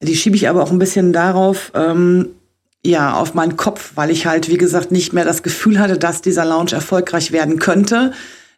Die 0.00 0.16
schiebe 0.16 0.36
ich 0.36 0.48
aber 0.48 0.62
auch 0.62 0.70
ein 0.70 0.78
bisschen 0.78 1.12
darauf, 1.12 1.72
ähm, 1.74 2.30
ja, 2.86 3.14
auf 3.14 3.34
meinen 3.34 3.56
Kopf, 3.56 3.92
weil 3.94 4.10
ich 4.10 4.26
halt, 4.26 4.50
wie 4.50 4.58
gesagt, 4.58 4.92
nicht 4.92 5.12
mehr 5.12 5.24
das 5.24 5.42
Gefühl 5.42 5.78
hatte, 5.78 5.98
dass 5.98 6.20
dieser 6.20 6.44
Launch 6.44 6.72
erfolgreich 6.72 7.32
werden 7.32 7.58
könnte. 7.58 8.12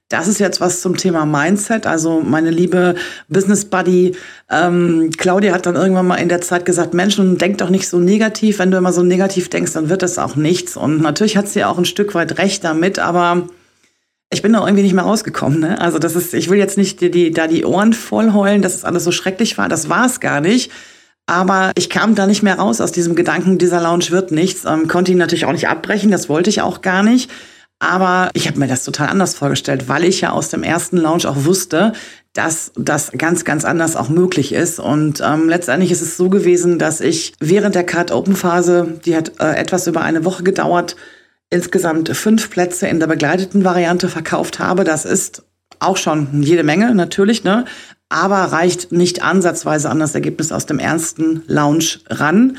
Das 0.09 0.29
ist 0.29 0.39
jetzt 0.39 0.61
was 0.61 0.83
zum 0.83 0.97
Thema 0.97 1.27
Mindset. 1.27 1.85
Also 1.85 2.21
meine 2.21 2.51
liebe 2.51 2.95
Business 3.29 3.65
Buddy 3.65 4.15
ähm, 4.49 5.11
Claudia 5.17 5.53
hat 5.53 5.67
dann 5.67 5.75
irgendwann 5.75 6.07
mal 6.07 6.17
in 6.17 6.29
der 6.29 6.41
Zeit 6.41 6.65
gesagt, 6.65 6.95
Mensch, 6.95 7.17
denk 7.19 7.59
doch 7.59 7.71
nicht 7.71 7.89
so 7.89 7.99
negativ. 7.99 8.61
Wenn 8.61 8.71
du 8.71 8.77
immer 8.77 8.93
so 8.93 9.03
negativ 9.03 9.51
denkst, 9.51 9.73
dann 9.73 9.89
wird 9.89 10.03
das 10.03 10.19
auch 10.19 10.37
nichts. 10.37 10.77
Und 10.77 11.01
natürlich 11.01 11.37
hat 11.37 11.49
sie 11.49 11.65
auch 11.65 11.77
ein 11.77 11.85
Stück 11.85 12.15
weit 12.15 12.39
recht 12.39 12.63
damit, 12.63 13.01
aber 13.01 13.49
ich 14.31 14.43
bin 14.43 14.53
da 14.53 14.65
irgendwie 14.65 14.85
nicht 14.85 14.95
mehr 14.95 15.05
rausgekommen. 15.05 15.59
Ne? 15.59 15.81
Also 15.81 15.99
das 15.99 16.15
ist, 16.15 16.35
ich 16.35 16.51
will 16.51 16.59
jetzt 16.59 16.79
nicht 16.79 17.01
die, 17.01 17.11
die, 17.11 17.33
da 17.33 17.49
die 17.49 17.65
Ohren 17.65 17.93
voll 17.93 18.33
heulen, 18.33 18.63
dass 18.63 18.77
es 18.77 18.85
alles 18.85 19.03
so 19.03 19.11
schrecklich 19.11 19.59
war. 19.59 19.69
Das 19.69 19.89
war 19.89 20.07
es 20.07 20.21
gar 20.21 20.41
nicht. 20.41 20.71
Aber 21.27 21.73
ich 21.77 21.91
kam 21.91 22.15
da 22.15 22.29
nicht 22.29 22.45
mehr 22.45 22.61
raus 22.61 22.81
aus 22.81 22.93
diesem 22.93 23.17
Gedanken, 23.17 23.59
dieser 23.59 23.81
Lounge 23.81 24.11
wird 24.11 24.31
nichts. 24.31 24.65
Ähm, 24.65 24.87
konnte 24.87 25.11
ihn 25.11 25.19
natürlich 25.19 25.47
auch 25.47 25.53
nicht 25.53 25.69
abbrechen, 25.69 26.13
das 26.13 26.29
wollte 26.29 26.51
ich 26.51 26.63
auch 26.63 26.81
gar 26.81 27.03
nicht. 27.03 27.29
Aber 27.79 28.31
ich 28.33 28.49
habe 28.49 28.59
mir 28.59 28.69
das 28.69 28.85
total 28.85 29.09
anders 29.09 29.35
vorgestellt, 29.35 29.89
weil 29.89 30.05
ich 30.05 30.23
ja 30.23 30.31
aus 30.31 30.49
dem 30.49 30.63
ersten 30.63 30.97
Launch 30.97 31.27
auch 31.27 31.45
wusste, 31.45 31.93
dass 32.33 32.73
das 32.77 33.13
ganz, 33.13 33.45
ganz 33.45 33.65
anders 33.65 33.97
auch 33.97 34.09
möglich 34.09 34.53
ist. 34.53 34.79
Und 34.79 35.23
ähm, 35.25 35.49
letztendlich 35.49 35.91
ist 35.91 36.03
es 36.03 36.17
so 36.17 36.31
gewesen, 36.31 36.79
dass 36.79 37.01
ich 37.01 37.35
während 37.39 37.75
der 37.75 37.85
Card 37.85 38.13
Open 38.13 38.37
Phase, 38.37 38.99
die 39.05 39.17
hat 39.17 39.41
äh, 39.41 39.55
etwas 39.57 39.87
über 39.87 40.03
eine 40.03 40.25
Woche 40.25 40.43
gedauert, 40.43 40.97
insgesamt 41.51 42.09
fünf 42.17 42.51
Plätze 42.51 42.89
in 42.89 42.99
der 42.99 43.07
begleiteten 43.07 43.65
Variante 43.65 44.09
verkauft 44.09 44.59
habe. 44.59 44.85
Das 44.85 45.05
ist 45.05 45.45
auch 45.79 45.97
schon 45.97 46.43
jede 46.43 46.63
Menge, 46.63 46.95
natürlich, 46.95 47.45
ne? 47.45 47.67
Aber 48.09 48.37
reicht 48.37 48.93
nicht 48.93 49.23
ansatzweise 49.23 49.91
an 49.91 49.99
das 49.99 50.15
Ergebnis 50.15 50.53
aus 50.53 50.67
dem 50.67 50.79
ersten 50.79 51.43
Launch 51.47 52.01
ran. 52.09 52.57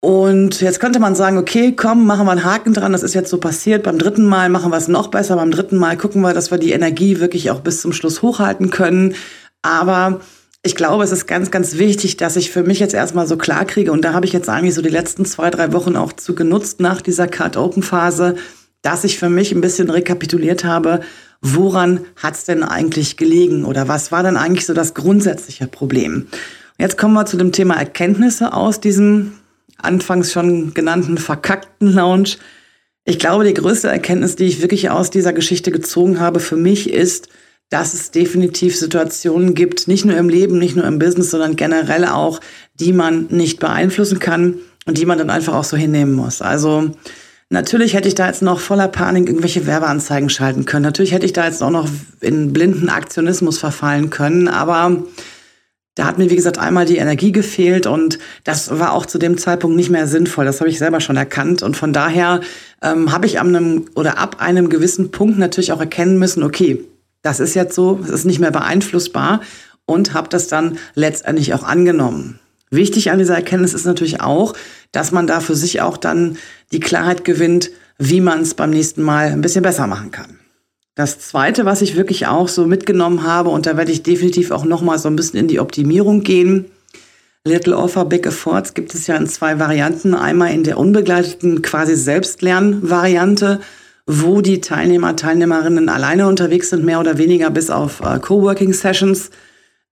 Und 0.00 0.60
jetzt 0.60 0.78
könnte 0.78 1.00
man 1.00 1.16
sagen, 1.16 1.38
okay, 1.38 1.74
komm, 1.74 2.06
machen 2.06 2.26
wir 2.26 2.30
einen 2.30 2.44
Haken 2.44 2.72
dran, 2.72 2.92
das 2.92 3.02
ist 3.02 3.14
jetzt 3.14 3.30
so 3.30 3.38
passiert. 3.38 3.82
Beim 3.82 3.98
dritten 3.98 4.24
Mal 4.24 4.48
machen 4.48 4.70
wir 4.70 4.76
es 4.76 4.86
noch 4.86 5.08
besser. 5.08 5.34
Beim 5.36 5.50
dritten 5.50 5.76
Mal 5.76 5.96
gucken 5.96 6.22
wir, 6.22 6.32
dass 6.32 6.52
wir 6.52 6.58
die 6.58 6.70
Energie 6.70 7.18
wirklich 7.18 7.50
auch 7.50 7.60
bis 7.60 7.80
zum 7.80 7.92
Schluss 7.92 8.22
hochhalten 8.22 8.70
können. 8.70 9.14
Aber 9.62 10.20
ich 10.62 10.76
glaube, 10.76 11.02
es 11.02 11.10
ist 11.10 11.26
ganz, 11.26 11.50
ganz 11.50 11.78
wichtig, 11.78 12.16
dass 12.16 12.36
ich 12.36 12.50
für 12.52 12.62
mich 12.62 12.78
jetzt 12.78 12.94
erstmal 12.94 13.26
so 13.26 13.36
klar 13.36 13.64
kriege, 13.64 13.90
und 13.90 14.04
da 14.04 14.12
habe 14.12 14.26
ich 14.26 14.32
jetzt 14.32 14.48
eigentlich 14.48 14.74
so 14.74 14.82
die 14.82 14.88
letzten 14.88 15.24
zwei, 15.24 15.50
drei 15.50 15.72
Wochen 15.72 15.96
auch 15.96 16.12
zu 16.12 16.34
genutzt 16.34 16.80
nach 16.80 17.00
dieser 17.00 17.26
Card-Open-Phase, 17.26 18.36
dass 18.82 19.04
ich 19.04 19.18
für 19.18 19.28
mich 19.28 19.52
ein 19.52 19.60
bisschen 19.60 19.90
rekapituliert 19.90 20.64
habe, 20.64 21.00
woran 21.40 22.00
hat 22.16 22.34
es 22.34 22.44
denn 22.44 22.62
eigentlich 22.62 23.16
gelegen 23.16 23.64
oder 23.64 23.88
was 23.88 24.12
war 24.12 24.22
denn 24.22 24.36
eigentlich 24.36 24.66
so 24.66 24.74
das 24.74 24.94
grundsätzliche 24.94 25.66
Problem? 25.66 26.26
Jetzt 26.78 26.98
kommen 26.98 27.14
wir 27.14 27.26
zu 27.26 27.36
dem 27.36 27.50
Thema 27.52 27.74
Erkenntnisse 27.74 28.52
aus 28.52 28.80
diesem 28.80 29.32
anfangs 29.78 30.32
schon 30.32 30.74
genannten 30.74 31.18
verkackten 31.18 31.92
Lounge. 31.92 32.36
Ich 33.04 33.18
glaube, 33.18 33.44
die 33.44 33.54
größte 33.54 33.88
Erkenntnis, 33.88 34.36
die 34.36 34.44
ich 34.44 34.60
wirklich 34.60 34.90
aus 34.90 35.10
dieser 35.10 35.32
Geschichte 35.32 35.70
gezogen 35.70 36.20
habe 36.20 36.40
für 36.40 36.56
mich 36.56 36.90
ist, 36.90 37.28
dass 37.70 37.94
es 37.94 38.10
definitiv 38.10 38.76
Situationen 38.76 39.54
gibt, 39.54 39.88
nicht 39.88 40.04
nur 40.04 40.16
im 40.16 40.28
Leben, 40.28 40.58
nicht 40.58 40.76
nur 40.76 40.86
im 40.86 40.98
Business, 40.98 41.30
sondern 41.30 41.56
generell 41.56 42.06
auch, 42.06 42.40
die 42.74 42.92
man 42.92 43.26
nicht 43.30 43.60
beeinflussen 43.60 44.18
kann 44.18 44.58
und 44.86 44.98
die 44.98 45.06
man 45.06 45.18
dann 45.18 45.30
einfach 45.30 45.54
auch 45.54 45.64
so 45.64 45.76
hinnehmen 45.76 46.14
muss. 46.14 46.40
Also 46.40 46.90
natürlich 47.50 47.94
hätte 47.94 48.08
ich 48.08 48.14
da 48.14 48.26
jetzt 48.26 48.42
noch 48.42 48.60
voller 48.60 48.88
Panik 48.88 49.26
irgendwelche 49.26 49.66
Werbeanzeigen 49.66 50.30
schalten 50.30 50.64
können. 50.64 50.84
Natürlich 50.84 51.12
hätte 51.12 51.26
ich 51.26 51.34
da 51.34 51.44
jetzt 51.44 51.62
auch 51.62 51.70
noch 51.70 51.88
in 52.20 52.54
blinden 52.54 52.88
Aktionismus 52.88 53.58
verfallen 53.58 54.08
können, 54.08 54.48
aber 54.48 55.02
da 55.98 56.04
hat 56.04 56.16
mir, 56.16 56.30
wie 56.30 56.36
gesagt, 56.36 56.58
einmal 56.58 56.86
die 56.86 56.98
Energie 56.98 57.32
gefehlt 57.32 57.88
und 57.88 58.20
das 58.44 58.78
war 58.78 58.92
auch 58.92 59.04
zu 59.04 59.18
dem 59.18 59.36
Zeitpunkt 59.36 59.76
nicht 59.76 59.90
mehr 59.90 60.06
sinnvoll. 60.06 60.44
Das 60.44 60.60
habe 60.60 60.70
ich 60.70 60.78
selber 60.78 61.00
schon 61.00 61.16
erkannt. 61.16 61.64
Und 61.64 61.76
von 61.76 61.92
daher 61.92 62.40
ähm, 62.80 63.10
habe 63.10 63.26
ich 63.26 63.40
an 63.40 63.56
einem 63.56 63.86
oder 63.96 64.16
ab 64.16 64.36
einem 64.38 64.68
gewissen 64.68 65.10
Punkt 65.10 65.38
natürlich 65.38 65.72
auch 65.72 65.80
erkennen 65.80 66.16
müssen, 66.16 66.44
okay, 66.44 66.84
das 67.22 67.40
ist 67.40 67.54
jetzt 67.54 67.74
so, 67.74 67.98
es 68.04 68.10
ist 68.10 68.26
nicht 68.26 68.38
mehr 68.38 68.52
beeinflussbar 68.52 69.40
und 69.86 70.14
habe 70.14 70.28
das 70.28 70.46
dann 70.46 70.78
letztendlich 70.94 71.52
auch 71.52 71.64
angenommen. 71.64 72.38
Wichtig 72.70 73.10
an 73.10 73.18
dieser 73.18 73.34
Erkenntnis 73.34 73.74
ist 73.74 73.84
natürlich 73.84 74.20
auch, 74.20 74.54
dass 74.92 75.10
man 75.10 75.26
da 75.26 75.40
für 75.40 75.56
sich 75.56 75.80
auch 75.80 75.96
dann 75.96 76.38
die 76.70 76.78
Klarheit 76.80 77.24
gewinnt, 77.24 77.72
wie 77.98 78.20
man 78.20 78.42
es 78.42 78.54
beim 78.54 78.70
nächsten 78.70 79.02
Mal 79.02 79.32
ein 79.32 79.40
bisschen 79.40 79.64
besser 79.64 79.88
machen 79.88 80.12
kann. 80.12 80.37
Das 80.98 81.20
zweite, 81.20 81.64
was 81.64 81.80
ich 81.80 81.94
wirklich 81.94 82.26
auch 82.26 82.48
so 82.48 82.66
mitgenommen 82.66 83.22
habe, 83.22 83.50
und 83.50 83.66
da 83.66 83.76
werde 83.76 83.92
ich 83.92 84.02
definitiv 84.02 84.50
auch 84.50 84.64
nochmal 84.64 84.98
so 84.98 85.08
ein 85.08 85.14
bisschen 85.14 85.38
in 85.38 85.46
die 85.46 85.60
Optimierung 85.60 86.24
gehen. 86.24 86.64
Little 87.44 87.76
Offer, 87.76 88.04
Big 88.04 88.26
Efforts 88.26 88.74
gibt 88.74 88.92
es 88.96 89.06
ja 89.06 89.14
in 89.14 89.28
zwei 89.28 89.60
Varianten. 89.60 90.12
Einmal 90.12 90.52
in 90.52 90.64
der 90.64 90.76
unbegleiteten 90.76 91.62
quasi 91.62 91.94
Selbstlernvariante, 91.94 93.60
wo 94.06 94.40
die 94.40 94.60
Teilnehmer, 94.60 95.14
Teilnehmerinnen 95.14 95.88
alleine 95.88 96.26
unterwegs 96.26 96.70
sind, 96.70 96.84
mehr 96.84 96.98
oder 96.98 97.16
weniger 97.16 97.50
bis 97.50 97.70
auf 97.70 98.00
äh, 98.00 98.18
Coworking 98.18 98.72
Sessions. 98.72 99.30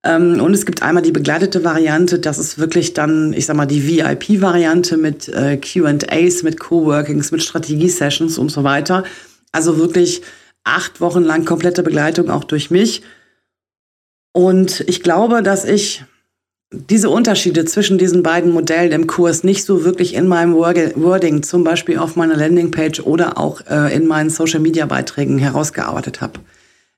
Ähm, 0.03 0.41
und 0.41 0.55
es 0.55 0.67
gibt 0.67 0.83
einmal 0.83 1.05
die 1.05 1.13
begleitete 1.13 1.63
Variante, 1.63 2.19
das 2.19 2.39
ist 2.39 2.59
wirklich 2.59 2.95
dann, 2.95 3.33
ich 3.33 3.47
sag 3.47 3.55
mal, 3.55 3.67
die 3.67 3.87
VIP-Variante 3.87 4.97
mit 4.97 5.29
äh, 5.29 5.57
QAs, 5.57 6.43
mit 6.43 6.59
Coworkings, 6.59 7.31
mit 7.31 7.45
Strategie-Sessions 7.45 8.39
und 8.39 8.49
so 8.49 8.65
weiter. 8.65 9.05
Also 9.53 9.79
wirklich 9.79 10.23
acht 10.67 11.01
Wochen 11.01 11.23
lang 11.23 11.45
komplette 11.45 11.83
Begleitung 11.83 12.29
auch 12.29 12.45
durch 12.45 12.71
mich. 12.71 13.03
Und 14.33 14.81
ich 14.87 15.03
glaube, 15.03 15.43
dass 15.43 15.65
ich 15.65 16.05
diese 16.71 17.09
Unterschiede 17.09 17.65
zwischen 17.65 17.97
diesen 17.97 18.23
beiden 18.23 18.53
Modellen 18.53 18.93
im 18.93 19.07
Kurs 19.07 19.45
nicht 19.45 19.65
so 19.65 19.85
wirklich 19.85 20.15
in 20.15 20.27
meinem 20.27 20.55
Wording, 20.55 21.43
zum 21.43 21.65
Beispiel 21.65 21.99
auf 21.99 22.17
meiner 22.17 22.37
Landingpage 22.37 23.01
oder 23.01 23.39
auch 23.39 23.63
äh, 23.71 23.95
in 23.95 24.07
meinen 24.07 24.31
Social-Media-Beiträgen 24.31 25.39
herausgearbeitet 25.39 26.21
habe. 26.21 26.41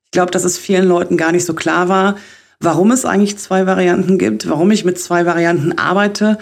Ich 0.06 0.10
glaube, 0.12 0.30
dass 0.30 0.44
es 0.44 0.56
vielen 0.56 0.88
Leuten 0.88 1.18
gar 1.18 1.32
nicht 1.32 1.44
so 1.44 1.52
klar 1.52 1.90
war, 1.90 2.16
warum 2.60 2.90
es 2.90 3.04
eigentlich 3.04 3.38
zwei 3.38 3.66
Varianten 3.66 4.18
gibt, 4.18 4.48
warum 4.48 4.70
ich 4.70 4.86
mit 4.86 4.98
zwei 4.98 5.26
Varianten 5.26 5.78
arbeite 5.78 6.38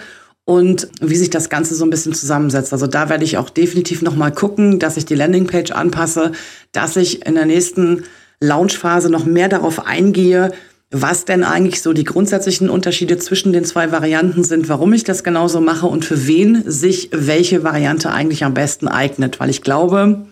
und 0.47 0.87
wie 1.01 1.17
sich 1.17 1.29
das 1.29 1.49
Ganze 1.49 1.75
so 1.75 1.83
ein 1.85 1.89
bisschen 1.89 2.13
zusammensetzt. 2.13 2.71
Also 2.71 2.87
da 2.87 3.09
werde 3.09 3.25
ich 3.25 3.37
auch 3.37 3.49
definitiv 3.49 4.01
nochmal 4.01 4.31
gucken, 4.31 4.79
dass 4.79 4.95
ich 4.95 5.05
die 5.05 5.13
Landingpage 5.13 5.71
anpasse, 5.71 6.31
dass 6.71 6.95
ich 6.95 7.25
in 7.25 7.35
der 7.35 7.45
nächsten 7.45 8.05
Launchphase 8.39 9.09
noch 9.09 9.25
mehr 9.25 9.49
darauf 9.49 9.85
eingehe, 9.85 10.53
was 10.89 11.25
denn 11.25 11.43
eigentlich 11.43 11.81
so 11.81 11.91
die 11.91 12.05
grundsätzlichen 12.05 12.69
Unterschiede 12.69 13.17
zwischen 13.17 13.51
den 13.51 13.65
zwei 13.65 13.91
Varianten 13.91 14.45
sind, 14.45 14.69
warum 14.69 14.93
ich 14.93 15.03
das 15.03 15.25
genauso 15.25 15.59
mache 15.59 15.85
und 15.85 16.05
für 16.05 16.27
wen 16.27 16.63
sich 16.65 17.09
welche 17.11 17.65
Variante 17.65 18.11
eigentlich 18.11 18.45
am 18.45 18.53
besten 18.53 18.87
eignet. 18.87 19.41
Weil 19.41 19.49
ich 19.49 19.63
glaube, 19.63 20.27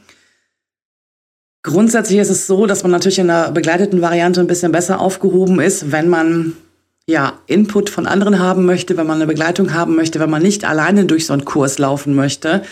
grundsätzlich 1.61 2.19
ist 2.19 2.29
es 2.29 2.47
so, 2.47 2.67
dass 2.67 2.83
man 2.83 2.91
natürlich 2.93 3.19
in 3.19 3.27
der 3.27 3.51
begleiteten 3.51 3.99
Variante 4.01 4.39
ein 4.39 4.47
bisschen 4.47 4.71
besser 4.71 5.01
aufgehoben 5.01 5.59
ist, 5.59 5.91
wenn 5.91 6.07
man 6.07 6.53
ja, 7.07 7.39
Input 7.45 7.89
von 7.89 8.07
anderen 8.07 8.39
haben 8.39 8.65
möchte, 8.65 8.97
wenn 8.97 9.05
man 9.05 9.17
eine 9.17 9.27
Begleitung 9.27 9.73
haben 9.73 9.95
möchte, 9.95 10.19
wenn 10.19 10.29
man 10.29 10.41
nicht 10.41 10.65
alleine 10.65 11.05
durch 11.05 11.27
so 11.27 11.33
einen 11.33 11.45
Kurs 11.45 11.77
laufen 11.77 12.15
möchte. 12.15 12.63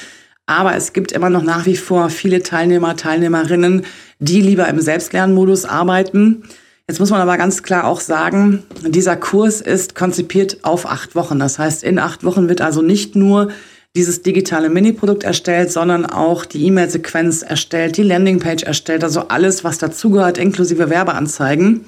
Aber 0.45 0.75
es 0.75 0.91
gibt 0.91 1.11
immer 1.11 1.29
noch 1.29 1.43
nach 1.43 1.65
wie 1.65 1.77
vor 1.77 2.09
viele 2.09 2.41
Teilnehmer, 2.41 2.95
Teilnehmerinnen, 2.95 3.85
die 4.19 4.41
lieber 4.41 4.67
im 4.67 4.81
Selbstlernmodus 4.81 5.65
arbeiten. 5.65 6.43
Jetzt 6.87 6.99
muss 6.99 7.11
man 7.11 7.21
aber 7.21 7.37
ganz 7.37 7.63
klar 7.63 7.85
auch 7.85 8.01
sagen, 8.01 8.63
dieser 8.85 9.15
Kurs 9.15 9.61
ist 9.61 9.95
konzipiert 9.95 10.57
auf 10.63 10.85
acht 10.85 11.15
Wochen. 11.15 11.39
Das 11.39 11.59
heißt, 11.59 11.83
in 11.83 11.99
acht 11.99 12.25
Wochen 12.25 12.49
wird 12.49 12.59
also 12.59 12.81
nicht 12.81 13.15
nur 13.15 13.51
dieses 13.95 14.23
digitale 14.23 14.69
Mini-Produkt 14.69 15.23
erstellt, 15.23 15.71
sondern 15.71 16.05
auch 16.07 16.45
die 16.45 16.65
E-Mail-Sequenz 16.65 17.43
erstellt, 17.43 17.95
die 17.97 18.03
Landingpage 18.03 18.63
erstellt, 18.63 19.03
also 19.03 19.27
alles, 19.27 19.63
was 19.63 19.77
dazugehört, 19.77 20.39
inklusive 20.39 20.89
Werbeanzeigen. 20.89 21.85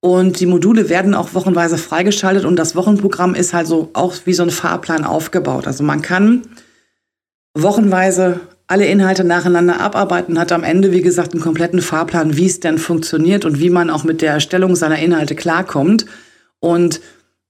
Und 0.00 0.40
die 0.40 0.46
Module 0.46 0.88
werden 0.88 1.14
auch 1.14 1.34
wochenweise 1.34 1.78
freigeschaltet 1.78 2.44
und 2.44 2.56
das 2.56 2.76
Wochenprogramm 2.76 3.34
ist 3.34 3.54
halt 3.54 3.66
so 3.66 3.90
auch 3.92 4.14
wie 4.24 4.34
so 4.34 4.42
ein 4.42 4.50
Fahrplan 4.50 5.04
aufgebaut. 5.04 5.66
Also 5.66 5.82
man 5.82 6.02
kann 6.02 6.42
wochenweise 7.54 8.40
alle 8.68 8.86
Inhalte 8.86 9.24
nacheinander 9.24 9.80
abarbeiten, 9.80 10.38
hat 10.38 10.52
am 10.52 10.64
Ende, 10.64 10.92
wie 10.92 11.02
gesagt, 11.02 11.32
einen 11.32 11.42
kompletten 11.42 11.80
Fahrplan, 11.80 12.36
wie 12.36 12.46
es 12.46 12.60
denn 12.60 12.78
funktioniert 12.78 13.44
und 13.44 13.60
wie 13.60 13.70
man 13.70 13.90
auch 13.90 14.04
mit 14.04 14.22
der 14.22 14.32
Erstellung 14.32 14.74
seiner 14.74 14.98
Inhalte 14.98 15.34
klarkommt. 15.34 16.06
Und 16.58 17.00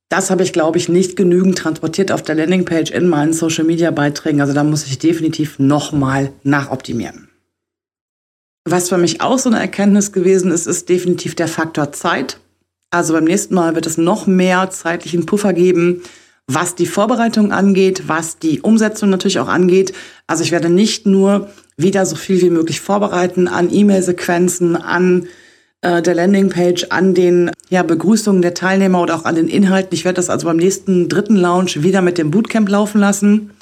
das 0.09 0.31
habe 0.31 0.43
ich, 0.43 0.53
glaube 0.53 0.79
ich, 0.79 0.89
nicht 0.89 1.17
genügend 1.17 1.59
transportiert 1.59 2.13
auf 2.13 2.23
der 2.23 2.37
Landingpage 2.37 2.91
in 2.91 3.09
meinen 3.09 3.33
Social-Media-Beiträgen. 3.33 4.41
Also 4.41 4.53
da 4.53 4.63
muss 4.63 4.87
ich 4.87 4.99
definitiv 4.99 5.59
nochmal 5.59 6.33
nachoptimieren. 6.43 7.26
Was 8.69 8.89
für 8.89 8.99
mich 8.99 9.21
auch 9.21 9.39
so 9.39 9.49
eine 9.49 9.61
Erkenntnis 9.61 10.11
gewesen 10.11 10.51
ist, 10.51 10.67
ist 10.67 10.89
definitiv 10.89 11.37
der 11.37 11.47
Faktor 11.47 11.93
Zeit. 11.93 12.41
Also 12.91 13.13
beim 13.13 13.23
nächsten 13.23 13.55
Mal 13.55 13.77
wird 13.77 13.87
es 13.87 13.97
noch 13.97 14.27
mehr 14.27 14.71
zeitlichen 14.71 15.25
Puffer 15.25 15.53
geben, 15.53 16.03
was 16.49 16.75
die 16.75 16.87
Vorbereitung 16.87 17.53
angeht, 17.53 18.05
was 18.09 18.39
die 18.39 18.61
Umsetzung 18.61 19.09
natürlich 19.09 19.39
auch 19.39 19.47
angeht. 19.47 19.93
Also 20.27 20.43
ich 20.43 20.51
werde 20.51 20.69
nicht 20.69 21.07
nur 21.07 21.49
wieder 21.77 22.07
so 22.07 22.17
viel 22.17 22.41
wie 22.43 22.51
möglich 22.51 22.81
vorbereiten 22.81 23.47
an 23.47 23.73
E-Mail-Sequenzen, 23.73 24.75
an 24.75 25.29
äh, 25.83 26.03
der 26.03 26.15
Landingpage 26.15 26.87
an 26.91 27.15
den 27.15 27.53
ja, 27.69 27.85
Begrüßungen 27.85 28.43
der 28.43 28.55
Teilnehmer 28.55 29.01
oder 29.01 29.15
auch 29.15 29.27
an 29.27 29.37
den 29.37 29.47
Inhalten. 29.47 29.95
Ich 29.95 30.05
werde 30.05 30.17
das 30.17 30.29
also 30.29 30.49
beim 30.49 30.57
nächsten 30.57 31.09
dritten 31.09 31.37
Launch 31.37 31.85
wieder 31.85 32.03
mit 32.03 32.19
dem 32.19 32.33
Bootcamp 32.33 32.69
laufen 32.69 33.01
lassen. 33.01 33.53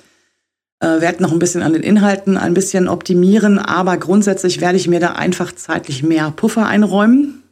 Äh, 0.84 1.00
werde 1.00 1.22
noch 1.22 1.32
ein 1.32 1.38
bisschen 1.38 1.62
an 1.62 1.72
den 1.72 1.82
Inhalten 1.82 2.36
ein 2.36 2.52
bisschen 2.52 2.88
optimieren, 2.88 3.58
aber 3.58 3.96
grundsätzlich 3.96 4.60
werde 4.60 4.76
ich 4.76 4.86
mir 4.86 5.00
da 5.00 5.12
einfach 5.12 5.54
zeitlich 5.54 6.02
mehr 6.02 6.30
Puffer 6.30 6.66
einräumen. 6.66 7.42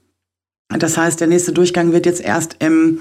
Das 0.69 0.99
heißt, 0.99 1.19
der 1.19 1.29
nächste 1.29 1.53
Durchgang 1.53 1.93
wird 1.93 2.05
jetzt 2.05 2.21
erst 2.21 2.57
im 2.59 2.99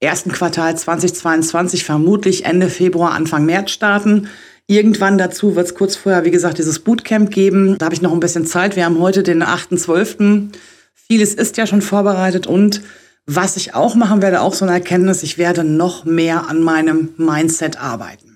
ersten 0.00 0.32
Quartal 0.32 0.78
2022, 0.78 1.84
vermutlich 1.84 2.46
Ende 2.46 2.70
Februar, 2.70 3.12
Anfang 3.12 3.44
März 3.44 3.70
starten. 3.70 4.28
Irgendwann 4.66 5.18
dazu 5.18 5.56
wird 5.56 5.66
es 5.66 5.74
kurz 5.74 5.94
vorher, 5.94 6.24
wie 6.24 6.30
gesagt, 6.30 6.56
dieses 6.56 6.78
Bootcamp 6.78 7.30
geben. 7.30 7.76
Da 7.76 7.86
habe 7.86 7.94
ich 7.94 8.02
noch 8.02 8.12
ein 8.12 8.20
bisschen 8.20 8.46
Zeit. 8.46 8.76
Wir 8.76 8.86
haben 8.86 8.98
heute 8.98 9.22
den 9.22 9.42
8.12. 9.42 10.52
Vieles 10.94 11.34
ist 11.34 11.58
ja 11.58 11.66
schon 11.66 11.82
vorbereitet 11.82 12.46
und 12.46 12.80
was 13.26 13.58
ich 13.58 13.74
auch 13.74 13.94
machen 13.94 14.22
werde, 14.22 14.40
auch 14.40 14.54
so 14.54 14.64
eine 14.64 14.72
Erkenntnis, 14.72 15.22
ich 15.22 15.36
werde 15.36 15.64
noch 15.64 16.06
mehr 16.06 16.48
an 16.48 16.62
meinem 16.62 17.10
Mindset 17.18 17.78
arbeiten. 17.78 18.35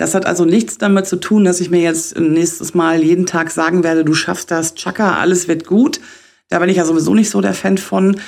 Das 0.00 0.14
hat 0.14 0.24
also 0.24 0.46
nichts 0.46 0.78
damit 0.78 1.06
zu 1.06 1.16
tun, 1.16 1.44
dass 1.44 1.60
ich 1.60 1.68
mir 1.68 1.82
jetzt 1.82 2.18
nächstes 2.18 2.72
Mal 2.72 3.02
jeden 3.02 3.26
Tag 3.26 3.50
sagen 3.50 3.84
werde, 3.84 4.02
du 4.02 4.14
schaffst 4.14 4.50
das, 4.50 4.74
Chaka, 4.74 5.18
alles 5.18 5.46
wird 5.46 5.66
gut. 5.66 6.00
Da 6.48 6.58
bin 6.58 6.70
ich 6.70 6.78
ja 6.78 6.86
sowieso 6.86 7.12
nicht 7.12 7.28
so 7.28 7.42
der 7.42 7.52
Fan 7.52 7.76
von. 7.76 8.18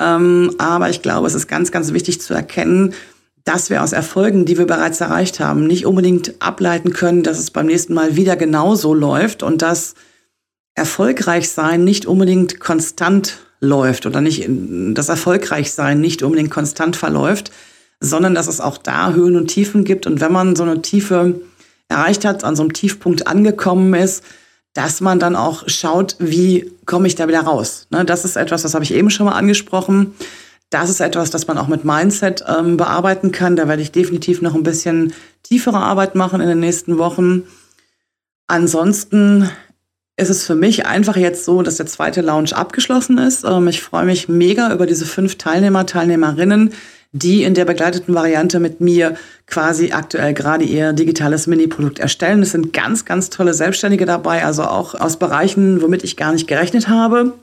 Ähm, 0.00 0.52
aber 0.58 0.90
ich 0.90 1.02
glaube, 1.02 1.28
es 1.28 1.34
ist 1.34 1.46
ganz, 1.46 1.70
ganz 1.70 1.92
wichtig 1.92 2.20
zu 2.20 2.34
erkennen, 2.34 2.94
dass 3.44 3.70
wir 3.70 3.84
aus 3.84 3.92
Erfolgen, 3.92 4.44
die 4.44 4.58
wir 4.58 4.66
bereits 4.66 5.00
erreicht 5.00 5.38
haben, 5.38 5.68
nicht 5.68 5.86
unbedingt 5.86 6.34
ableiten 6.40 6.92
können, 6.92 7.22
dass 7.22 7.38
es 7.38 7.52
beim 7.52 7.66
nächsten 7.66 7.94
Mal 7.94 8.16
wieder 8.16 8.34
genauso 8.34 8.92
läuft 8.92 9.44
und 9.44 9.62
dass 9.62 9.94
erfolgreich 10.74 11.48
sein 11.48 11.84
nicht 11.84 12.06
unbedingt 12.06 12.58
konstant 12.58 13.38
läuft 13.60 14.04
oder 14.04 14.20
nicht 14.20 14.48
das 14.48 15.08
erfolgreich 15.08 15.70
sein 15.70 16.00
nicht 16.00 16.24
unbedingt 16.24 16.50
konstant 16.50 16.96
verläuft, 16.96 17.52
sondern 18.00 18.34
dass 18.34 18.48
es 18.48 18.60
auch 18.60 18.78
da 18.78 19.12
Höhen 19.12 19.36
und 19.36 19.48
Tiefen 19.48 19.84
gibt 19.84 20.06
und 20.06 20.20
wenn 20.20 20.32
man 20.32 20.56
so 20.56 20.62
eine 20.62 20.82
Tiefe 20.82 21.40
erreicht 21.88 22.24
hat, 22.24 22.44
an 22.44 22.56
so 22.56 22.62
einem 22.62 22.72
Tiefpunkt 22.72 23.26
angekommen 23.26 23.92
ist, 23.94 24.24
dass 24.72 25.00
man 25.00 25.18
dann 25.18 25.36
auch 25.36 25.68
schaut, 25.68 26.16
wie 26.18 26.70
komme 26.86 27.08
ich 27.08 27.16
da 27.16 27.28
wieder 27.28 27.40
raus. 27.40 27.86
Ne, 27.90 28.04
das 28.04 28.24
ist 28.24 28.36
etwas, 28.36 28.62
das 28.62 28.74
habe 28.74 28.84
ich 28.84 28.94
eben 28.94 29.10
schon 29.10 29.26
mal 29.26 29.36
angesprochen. 29.36 30.14
Das 30.70 30.88
ist 30.88 31.00
etwas, 31.00 31.30
das 31.30 31.48
man 31.48 31.58
auch 31.58 31.66
mit 31.66 31.84
Mindset 31.84 32.44
ähm, 32.46 32.76
bearbeiten 32.76 33.32
kann. 33.32 33.56
Da 33.56 33.66
werde 33.66 33.82
ich 33.82 33.90
definitiv 33.90 34.40
noch 34.40 34.54
ein 34.54 34.62
bisschen 34.62 35.12
tiefere 35.42 35.78
Arbeit 35.78 36.14
machen 36.14 36.40
in 36.40 36.48
den 36.48 36.60
nächsten 36.60 36.96
Wochen. 36.96 37.42
Ansonsten 38.46 39.50
ist 40.16 40.28
es 40.28 40.46
für 40.46 40.54
mich 40.54 40.86
einfach 40.86 41.16
jetzt 41.16 41.44
so, 41.44 41.62
dass 41.62 41.76
der 41.76 41.86
zweite 41.86 42.20
Lounge 42.20 42.54
abgeschlossen 42.54 43.18
ist. 43.18 43.44
Ähm, 43.44 43.66
ich 43.66 43.82
freue 43.82 44.04
mich 44.04 44.28
mega 44.28 44.72
über 44.72 44.86
diese 44.86 45.06
fünf 45.06 45.36
Teilnehmer, 45.38 45.86
Teilnehmerinnen, 45.86 46.72
die 47.12 47.42
in 47.42 47.54
der 47.54 47.64
begleiteten 47.64 48.14
Variante 48.14 48.60
mit 48.60 48.80
mir 48.80 49.16
quasi 49.46 49.92
aktuell 49.92 50.32
gerade 50.32 50.64
ihr 50.64 50.92
digitales 50.92 51.46
Mini-Produkt 51.46 51.98
erstellen. 51.98 52.42
Es 52.42 52.52
sind 52.52 52.72
ganz, 52.72 53.04
ganz 53.04 53.30
tolle 53.30 53.52
Selbstständige 53.52 54.06
dabei, 54.06 54.44
also 54.44 54.62
auch 54.62 54.94
aus 54.94 55.16
Bereichen, 55.16 55.82
womit 55.82 56.04
ich 56.04 56.16
gar 56.16 56.32
nicht 56.32 56.46
gerechnet 56.46 56.88
habe. 56.88 57.34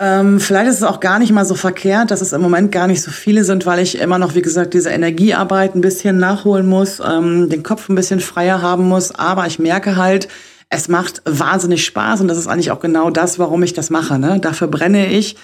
Ähm, 0.00 0.40
vielleicht 0.40 0.70
ist 0.70 0.76
es 0.78 0.82
auch 0.82 0.98
gar 0.98 1.18
nicht 1.18 1.32
mal 1.32 1.44
so 1.44 1.54
verkehrt, 1.54 2.10
dass 2.10 2.20
es 2.20 2.32
im 2.32 2.40
Moment 2.40 2.72
gar 2.72 2.88
nicht 2.88 3.02
so 3.02 3.10
viele 3.10 3.44
sind, 3.44 3.64
weil 3.64 3.78
ich 3.78 4.00
immer 4.00 4.18
noch, 4.18 4.34
wie 4.34 4.42
gesagt, 4.42 4.74
diese 4.74 4.90
Energiearbeit 4.90 5.76
ein 5.76 5.82
bisschen 5.82 6.18
nachholen 6.18 6.66
muss, 6.66 7.00
ähm, 7.00 7.48
den 7.48 7.62
Kopf 7.62 7.88
ein 7.88 7.94
bisschen 7.94 8.20
freier 8.20 8.60
haben 8.60 8.88
muss. 8.88 9.14
Aber 9.14 9.46
ich 9.46 9.60
merke 9.60 9.96
halt, 9.96 10.28
es 10.68 10.88
macht 10.88 11.22
wahnsinnig 11.26 11.84
Spaß 11.84 12.22
und 12.22 12.28
das 12.28 12.38
ist 12.38 12.48
eigentlich 12.48 12.72
auch 12.72 12.80
genau 12.80 13.10
das, 13.10 13.38
warum 13.38 13.62
ich 13.62 13.72
das 13.72 13.90
mache. 13.90 14.18
Ne? 14.18 14.40
Dafür 14.40 14.66
brenne 14.66 15.06
ich, 15.12 15.36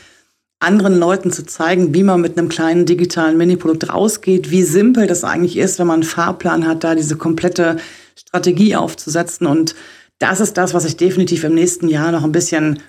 anderen 0.60 0.98
Leuten 0.98 1.32
zu 1.32 1.44
zeigen, 1.44 1.94
wie 1.94 2.02
man 2.02 2.20
mit 2.20 2.38
einem 2.38 2.50
kleinen 2.50 2.86
digitalen 2.86 3.38
Mini-Produkt 3.38 3.92
rausgeht, 3.92 4.50
wie 4.50 4.62
simpel 4.62 5.06
das 5.06 5.24
eigentlich 5.24 5.56
ist, 5.56 5.78
wenn 5.78 5.86
man 5.86 6.00
einen 6.00 6.02
Fahrplan 6.02 6.66
hat, 6.66 6.84
da 6.84 6.94
diese 6.94 7.16
komplette 7.16 7.78
Strategie 8.14 8.76
aufzusetzen. 8.76 9.46
Und 9.46 9.74
das 10.18 10.38
ist 10.40 10.58
das, 10.58 10.74
was 10.74 10.84
ich 10.84 10.98
definitiv 10.98 11.44
im 11.44 11.54
nächsten 11.54 11.88
Jahr 11.88 12.12
noch 12.12 12.24
ein 12.24 12.32
bisschen 12.32 12.80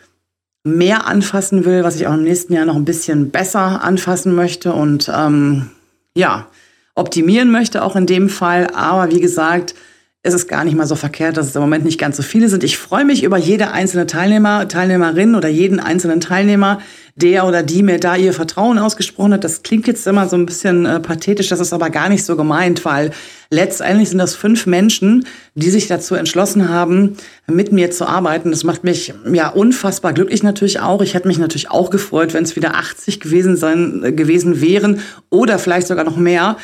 mehr 0.63 1.07
anfassen 1.07 1.65
will, 1.65 1.83
was 1.83 1.95
ich 1.95 2.07
auch 2.07 2.13
im 2.13 2.23
nächsten 2.23 2.53
Jahr 2.53 2.65
noch 2.65 2.75
ein 2.75 2.85
bisschen 2.85 3.31
besser 3.31 3.83
anfassen 3.83 4.35
möchte 4.35 4.73
und 4.73 5.09
ähm, 5.13 5.71
ja, 6.15 6.47
optimieren 6.93 7.51
möchte 7.51 7.83
auch 7.83 7.95
in 7.95 8.05
dem 8.05 8.29
Fall. 8.29 8.67
Aber 8.75 9.11
wie 9.11 9.21
gesagt, 9.21 9.75
ist 10.23 10.35
es 10.35 10.47
gar 10.47 10.63
nicht 10.63 10.77
mal 10.77 10.85
so 10.85 10.95
verkehrt, 10.95 11.37
dass 11.37 11.47
es 11.47 11.55
im 11.55 11.61
Moment 11.61 11.83
nicht 11.83 11.99
ganz 11.99 12.15
so 12.15 12.21
viele 12.21 12.47
sind. 12.47 12.63
Ich 12.63 12.77
freue 12.77 13.05
mich 13.05 13.23
über 13.23 13.37
jede 13.37 13.71
einzelne 13.71 14.05
Teilnehmer, 14.05 14.67
Teilnehmerin 14.67 15.33
oder 15.33 15.47
jeden 15.47 15.79
einzelnen 15.79 16.21
Teilnehmer, 16.21 16.79
der 17.15 17.47
oder 17.47 17.63
die 17.63 17.81
mir 17.81 17.99
da 17.99 18.15
ihr 18.15 18.31
Vertrauen 18.31 18.77
ausgesprochen 18.77 19.33
hat. 19.33 19.43
Das 19.43 19.63
klingt 19.63 19.87
jetzt 19.87 20.05
immer 20.05 20.29
so 20.29 20.35
ein 20.35 20.45
bisschen 20.45 20.85
äh, 20.85 20.99
pathetisch, 20.99 21.49
das 21.49 21.59
ist 21.59 21.73
aber 21.73 21.89
gar 21.89 22.07
nicht 22.07 22.23
so 22.23 22.35
gemeint, 22.35 22.85
weil 22.85 23.09
letztendlich 23.49 24.09
sind 24.09 24.19
das 24.19 24.35
fünf 24.35 24.67
Menschen, 24.67 25.25
die 25.55 25.71
sich 25.71 25.87
dazu 25.87 26.13
entschlossen 26.13 26.69
haben, 26.69 27.17
mit 27.47 27.71
mir 27.71 27.89
zu 27.89 28.05
arbeiten. 28.07 28.51
Das 28.51 28.63
macht 28.63 28.83
mich 28.83 29.15
ja 29.33 29.49
unfassbar 29.49 30.13
glücklich 30.13 30.43
natürlich 30.43 30.81
auch. 30.81 31.01
Ich 31.01 31.15
hätte 31.15 31.27
mich 31.27 31.39
natürlich 31.39 31.71
auch 31.71 31.89
gefreut, 31.89 32.35
wenn 32.35 32.43
es 32.43 32.55
wieder 32.55 32.75
80 32.75 33.21
gewesen 33.21 33.57
sein 33.57 34.03
äh, 34.03 34.11
gewesen 34.11 34.61
wären 34.61 34.99
oder 35.31 35.57
vielleicht 35.57 35.87
sogar 35.87 36.05
noch 36.05 36.17
mehr. 36.17 36.57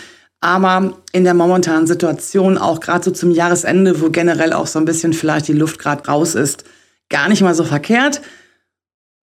Aber 0.48 0.94
in 1.12 1.26
der 1.26 1.34
momentanen 1.34 1.88
Situation, 1.88 2.58
auch 2.58 2.80
gerade 2.80 3.04
so 3.04 3.12
zum 3.12 3.32
Jahresende, 3.32 4.00
wo 4.00 4.10
generell 4.10 4.54
auch 4.54 4.68
so 4.68 4.80
ein 4.80 4.86
bisschen 4.86 5.12
vielleicht 5.12 5.50
die 5.50 5.54
Luft 5.54 5.78
gerade 5.78 6.06
raus 6.08 6.36
ist, 6.36 6.64
gar 7.10 7.28
nicht 7.28 7.42
mal 7.42 7.54
so 7.54 7.66
verkehrt. 7.66 8.22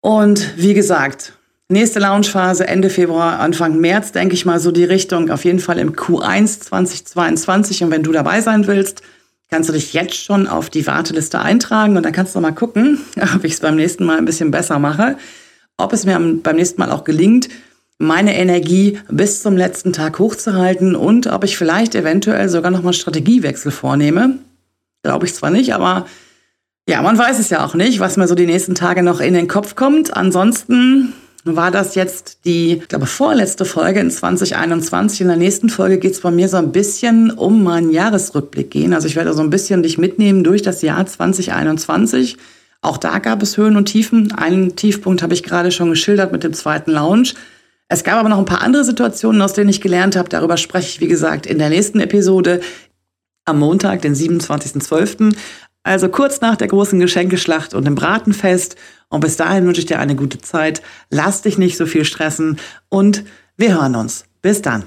Und 0.02 0.58
wie 0.58 0.74
gesagt, 0.74 1.32
nächste 1.70 2.00
Launchphase 2.00 2.68
Ende 2.68 2.90
Februar, 2.90 3.40
Anfang 3.40 3.80
März, 3.80 4.12
denke 4.12 4.34
ich 4.34 4.46
mal 4.46 4.60
so 4.60 4.72
die 4.72 4.84
Richtung, 4.84 5.32
auf 5.32 5.46
jeden 5.46 5.60
Fall 5.60 5.80
im 5.80 5.94
Q1 5.94 6.60
2022. 6.60 7.86
Und 7.86 7.92
wenn 7.92 8.04
du 8.04 8.12
dabei 8.12 8.42
sein 8.42 8.68
willst, 8.68 9.02
kannst 9.50 9.70
du 9.70 9.74
dich 9.74 9.94
jetzt 9.94 10.16
schon 10.16 10.46
auf 10.46 10.70
die 10.70 10.86
Warteliste 10.88 11.40
eintragen 11.40 11.96
und 11.96 12.04
dann 12.04 12.12
kannst 12.12 12.36
du 12.36 12.42
mal 12.42 12.52
gucken, 12.52 13.00
ob 13.34 13.46
ich 13.46 13.54
es 13.54 13.60
beim 13.62 13.78
nächsten 13.78 14.04
Mal 14.04 14.18
ein 14.18 14.26
bisschen 14.26 14.52
besser 14.52 14.78
mache, 14.78 15.16
ob 15.78 15.94
es 15.94 16.06
mir 16.06 16.20
beim 16.20 16.56
nächsten 16.58 16.82
Mal 16.82 16.92
auch 16.92 17.06
gelingt, 17.06 17.48
meine 17.98 18.38
Energie 18.38 19.00
bis 19.10 19.42
zum 19.42 19.56
letzten 19.56 19.94
Tag 19.94 20.20
hochzuhalten 20.20 20.96
und 20.96 21.28
ob 21.28 21.44
ich 21.44 21.58
vielleicht 21.58 21.96
eventuell 21.96 22.50
sogar 22.50 22.72
nochmal 22.72 22.92
einen 22.92 23.00
Strategiewechsel 23.00 23.72
vornehme. 23.72 24.40
Glaube 25.04 25.26
ich 25.26 25.34
zwar 25.34 25.50
nicht, 25.50 25.74
aber 25.74 26.06
ja, 26.88 27.02
man 27.02 27.18
weiß 27.18 27.40
es 27.40 27.50
ja 27.50 27.66
auch 27.66 27.76
nicht, 27.76 28.00
was 28.00 28.18
mir 28.18 28.28
so 28.28 28.36
die 28.36 28.46
nächsten 28.46 28.76
Tage 28.76 29.04
noch 29.04 29.22
in 29.22 29.34
den 29.34 29.48
Kopf 29.48 29.76
kommt. 29.76 30.16
Ansonsten 30.16 31.14
war 31.46 31.72
das 31.72 31.96
jetzt 31.96 32.46
die, 32.46 32.74
ich 32.74 32.88
glaube, 32.88 33.06
vorletzte 33.06 33.66
Folge 33.66 34.00
in 34.00 34.12
2021. 34.12 35.22
In 35.22 35.28
der 35.28 35.38
nächsten 35.38 35.70
Folge 35.70 35.98
geht 35.98 36.14
es 36.14 36.22
bei 36.22 36.32
mir 36.32 36.48
so 36.48 36.58
ein 36.58 36.72
bisschen 36.72 37.32
um 37.32 37.64
meinen 37.64 37.92
Jahresrückblick 37.92 38.72
gehen. 38.72 38.94
Also 38.94 39.08
ich 39.08 39.16
werde 39.16 39.34
so 39.34 39.42
ein 39.42 39.50
bisschen 39.50 39.84
dich 39.84 39.98
mitnehmen 39.98 40.44
durch 40.44 40.62
das 40.62 40.82
Jahr 40.82 41.06
2021. 41.06 42.38
Auch 42.82 42.98
da 42.98 43.20
gab 43.20 43.42
es 43.42 43.58
Höhen 43.58 43.78
und 43.78 43.86
Tiefen. 43.86 44.34
Einen 44.34 44.76
Tiefpunkt 44.76 45.22
habe 45.22 45.34
ich 45.34 45.44
gerade 45.44 45.72
schon 45.72 45.90
geschildert 45.90 46.32
mit 46.32 46.44
dem 46.44 46.54
zweiten 46.54 46.92
Lounge. 46.92 47.30
Es 47.94 48.04
gab 48.04 48.18
aber 48.18 48.28
noch 48.28 48.40
ein 48.40 48.46
paar 48.46 48.64
andere 48.64 48.84
Situationen, 48.84 49.40
aus 49.44 49.54
denen 49.54 49.70
ich 49.70 49.80
gelernt 49.80 50.16
habe. 50.16 50.28
Darüber 50.28 50.58
spreche 50.58 50.88
ich, 50.88 51.00
wie 51.00 51.08
gesagt, 51.08 51.46
in 51.46 51.60
der 51.60 51.70
nächsten 51.70 52.00
Episode 52.00 52.60
am 53.46 53.60
Montag, 53.60 54.02
den 54.02 54.16
27.12. 54.16 55.36
Also 55.84 56.10
kurz 56.10 56.42
nach 56.42 56.56
der 56.56 56.70
großen 56.70 57.00
Geschenkeschlacht 57.00 57.76
und 57.76 57.86
dem 57.86 57.94
Bratenfest. 57.94 58.78
Und 59.10 59.20
bis 59.20 59.38
dahin 59.38 59.68
wünsche 59.68 59.82
ich 59.82 59.86
dir 59.86 60.00
eine 60.00 60.16
gute 60.16 60.40
Zeit. 60.40 60.82
Lass 61.12 61.44
dich 61.44 61.60
nicht 61.60 61.78
so 61.78 61.86
viel 61.86 62.04
stressen 62.04 62.58
und 62.90 63.26
wir 63.58 63.76
hören 63.80 63.96
uns. 63.96 64.26
Bis 64.42 64.64
dann. 64.64 64.86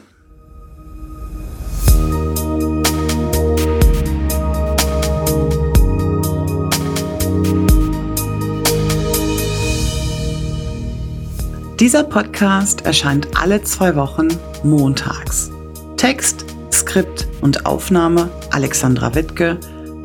Dieser 11.80 12.04
Podcast 12.04 12.86
erscheint 12.86 13.28
alle 13.36 13.62
zwei 13.62 13.94
Wochen 13.96 14.28
montags. 14.64 15.50
Text, 15.98 16.46
Skript 16.72 17.28
und 17.42 17.66
Aufnahme 17.66 18.30
Alexandra 18.50 19.14
Wittke, 19.14 19.58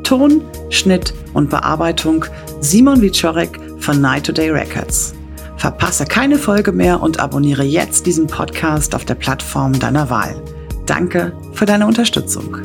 Ton, 0.03 0.41
Schnitt 0.69 1.13
und 1.34 1.49
Bearbeitung 1.49 2.25
Simon 2.60 3.01
Wiczorek 3.01 3.57
von 3.79 4.01
Night 4.01 4.25
Today 4.25 4.49
Records. 4.49 5.13
Verpasse 5.55 6.03
keine 6.03 6.38
Folge 6.38 6.73
mehr 6.73 7.01
und 7.01 7.21
abonniere 7.21 7.63
jetzt 7.63 8.05
diesen 8.05 8.27
Podcast 8.27 8.93
auf 8.93 9.05
der 9.05 9.15
Plattform 9.15 9.79
deiner 9.79 10.10
Wahl. 10.10 10.43
Danke 10.86 11.31
für 11.53 11.65
deine 11.65 11.88
Unterstützung. 11.88 12.57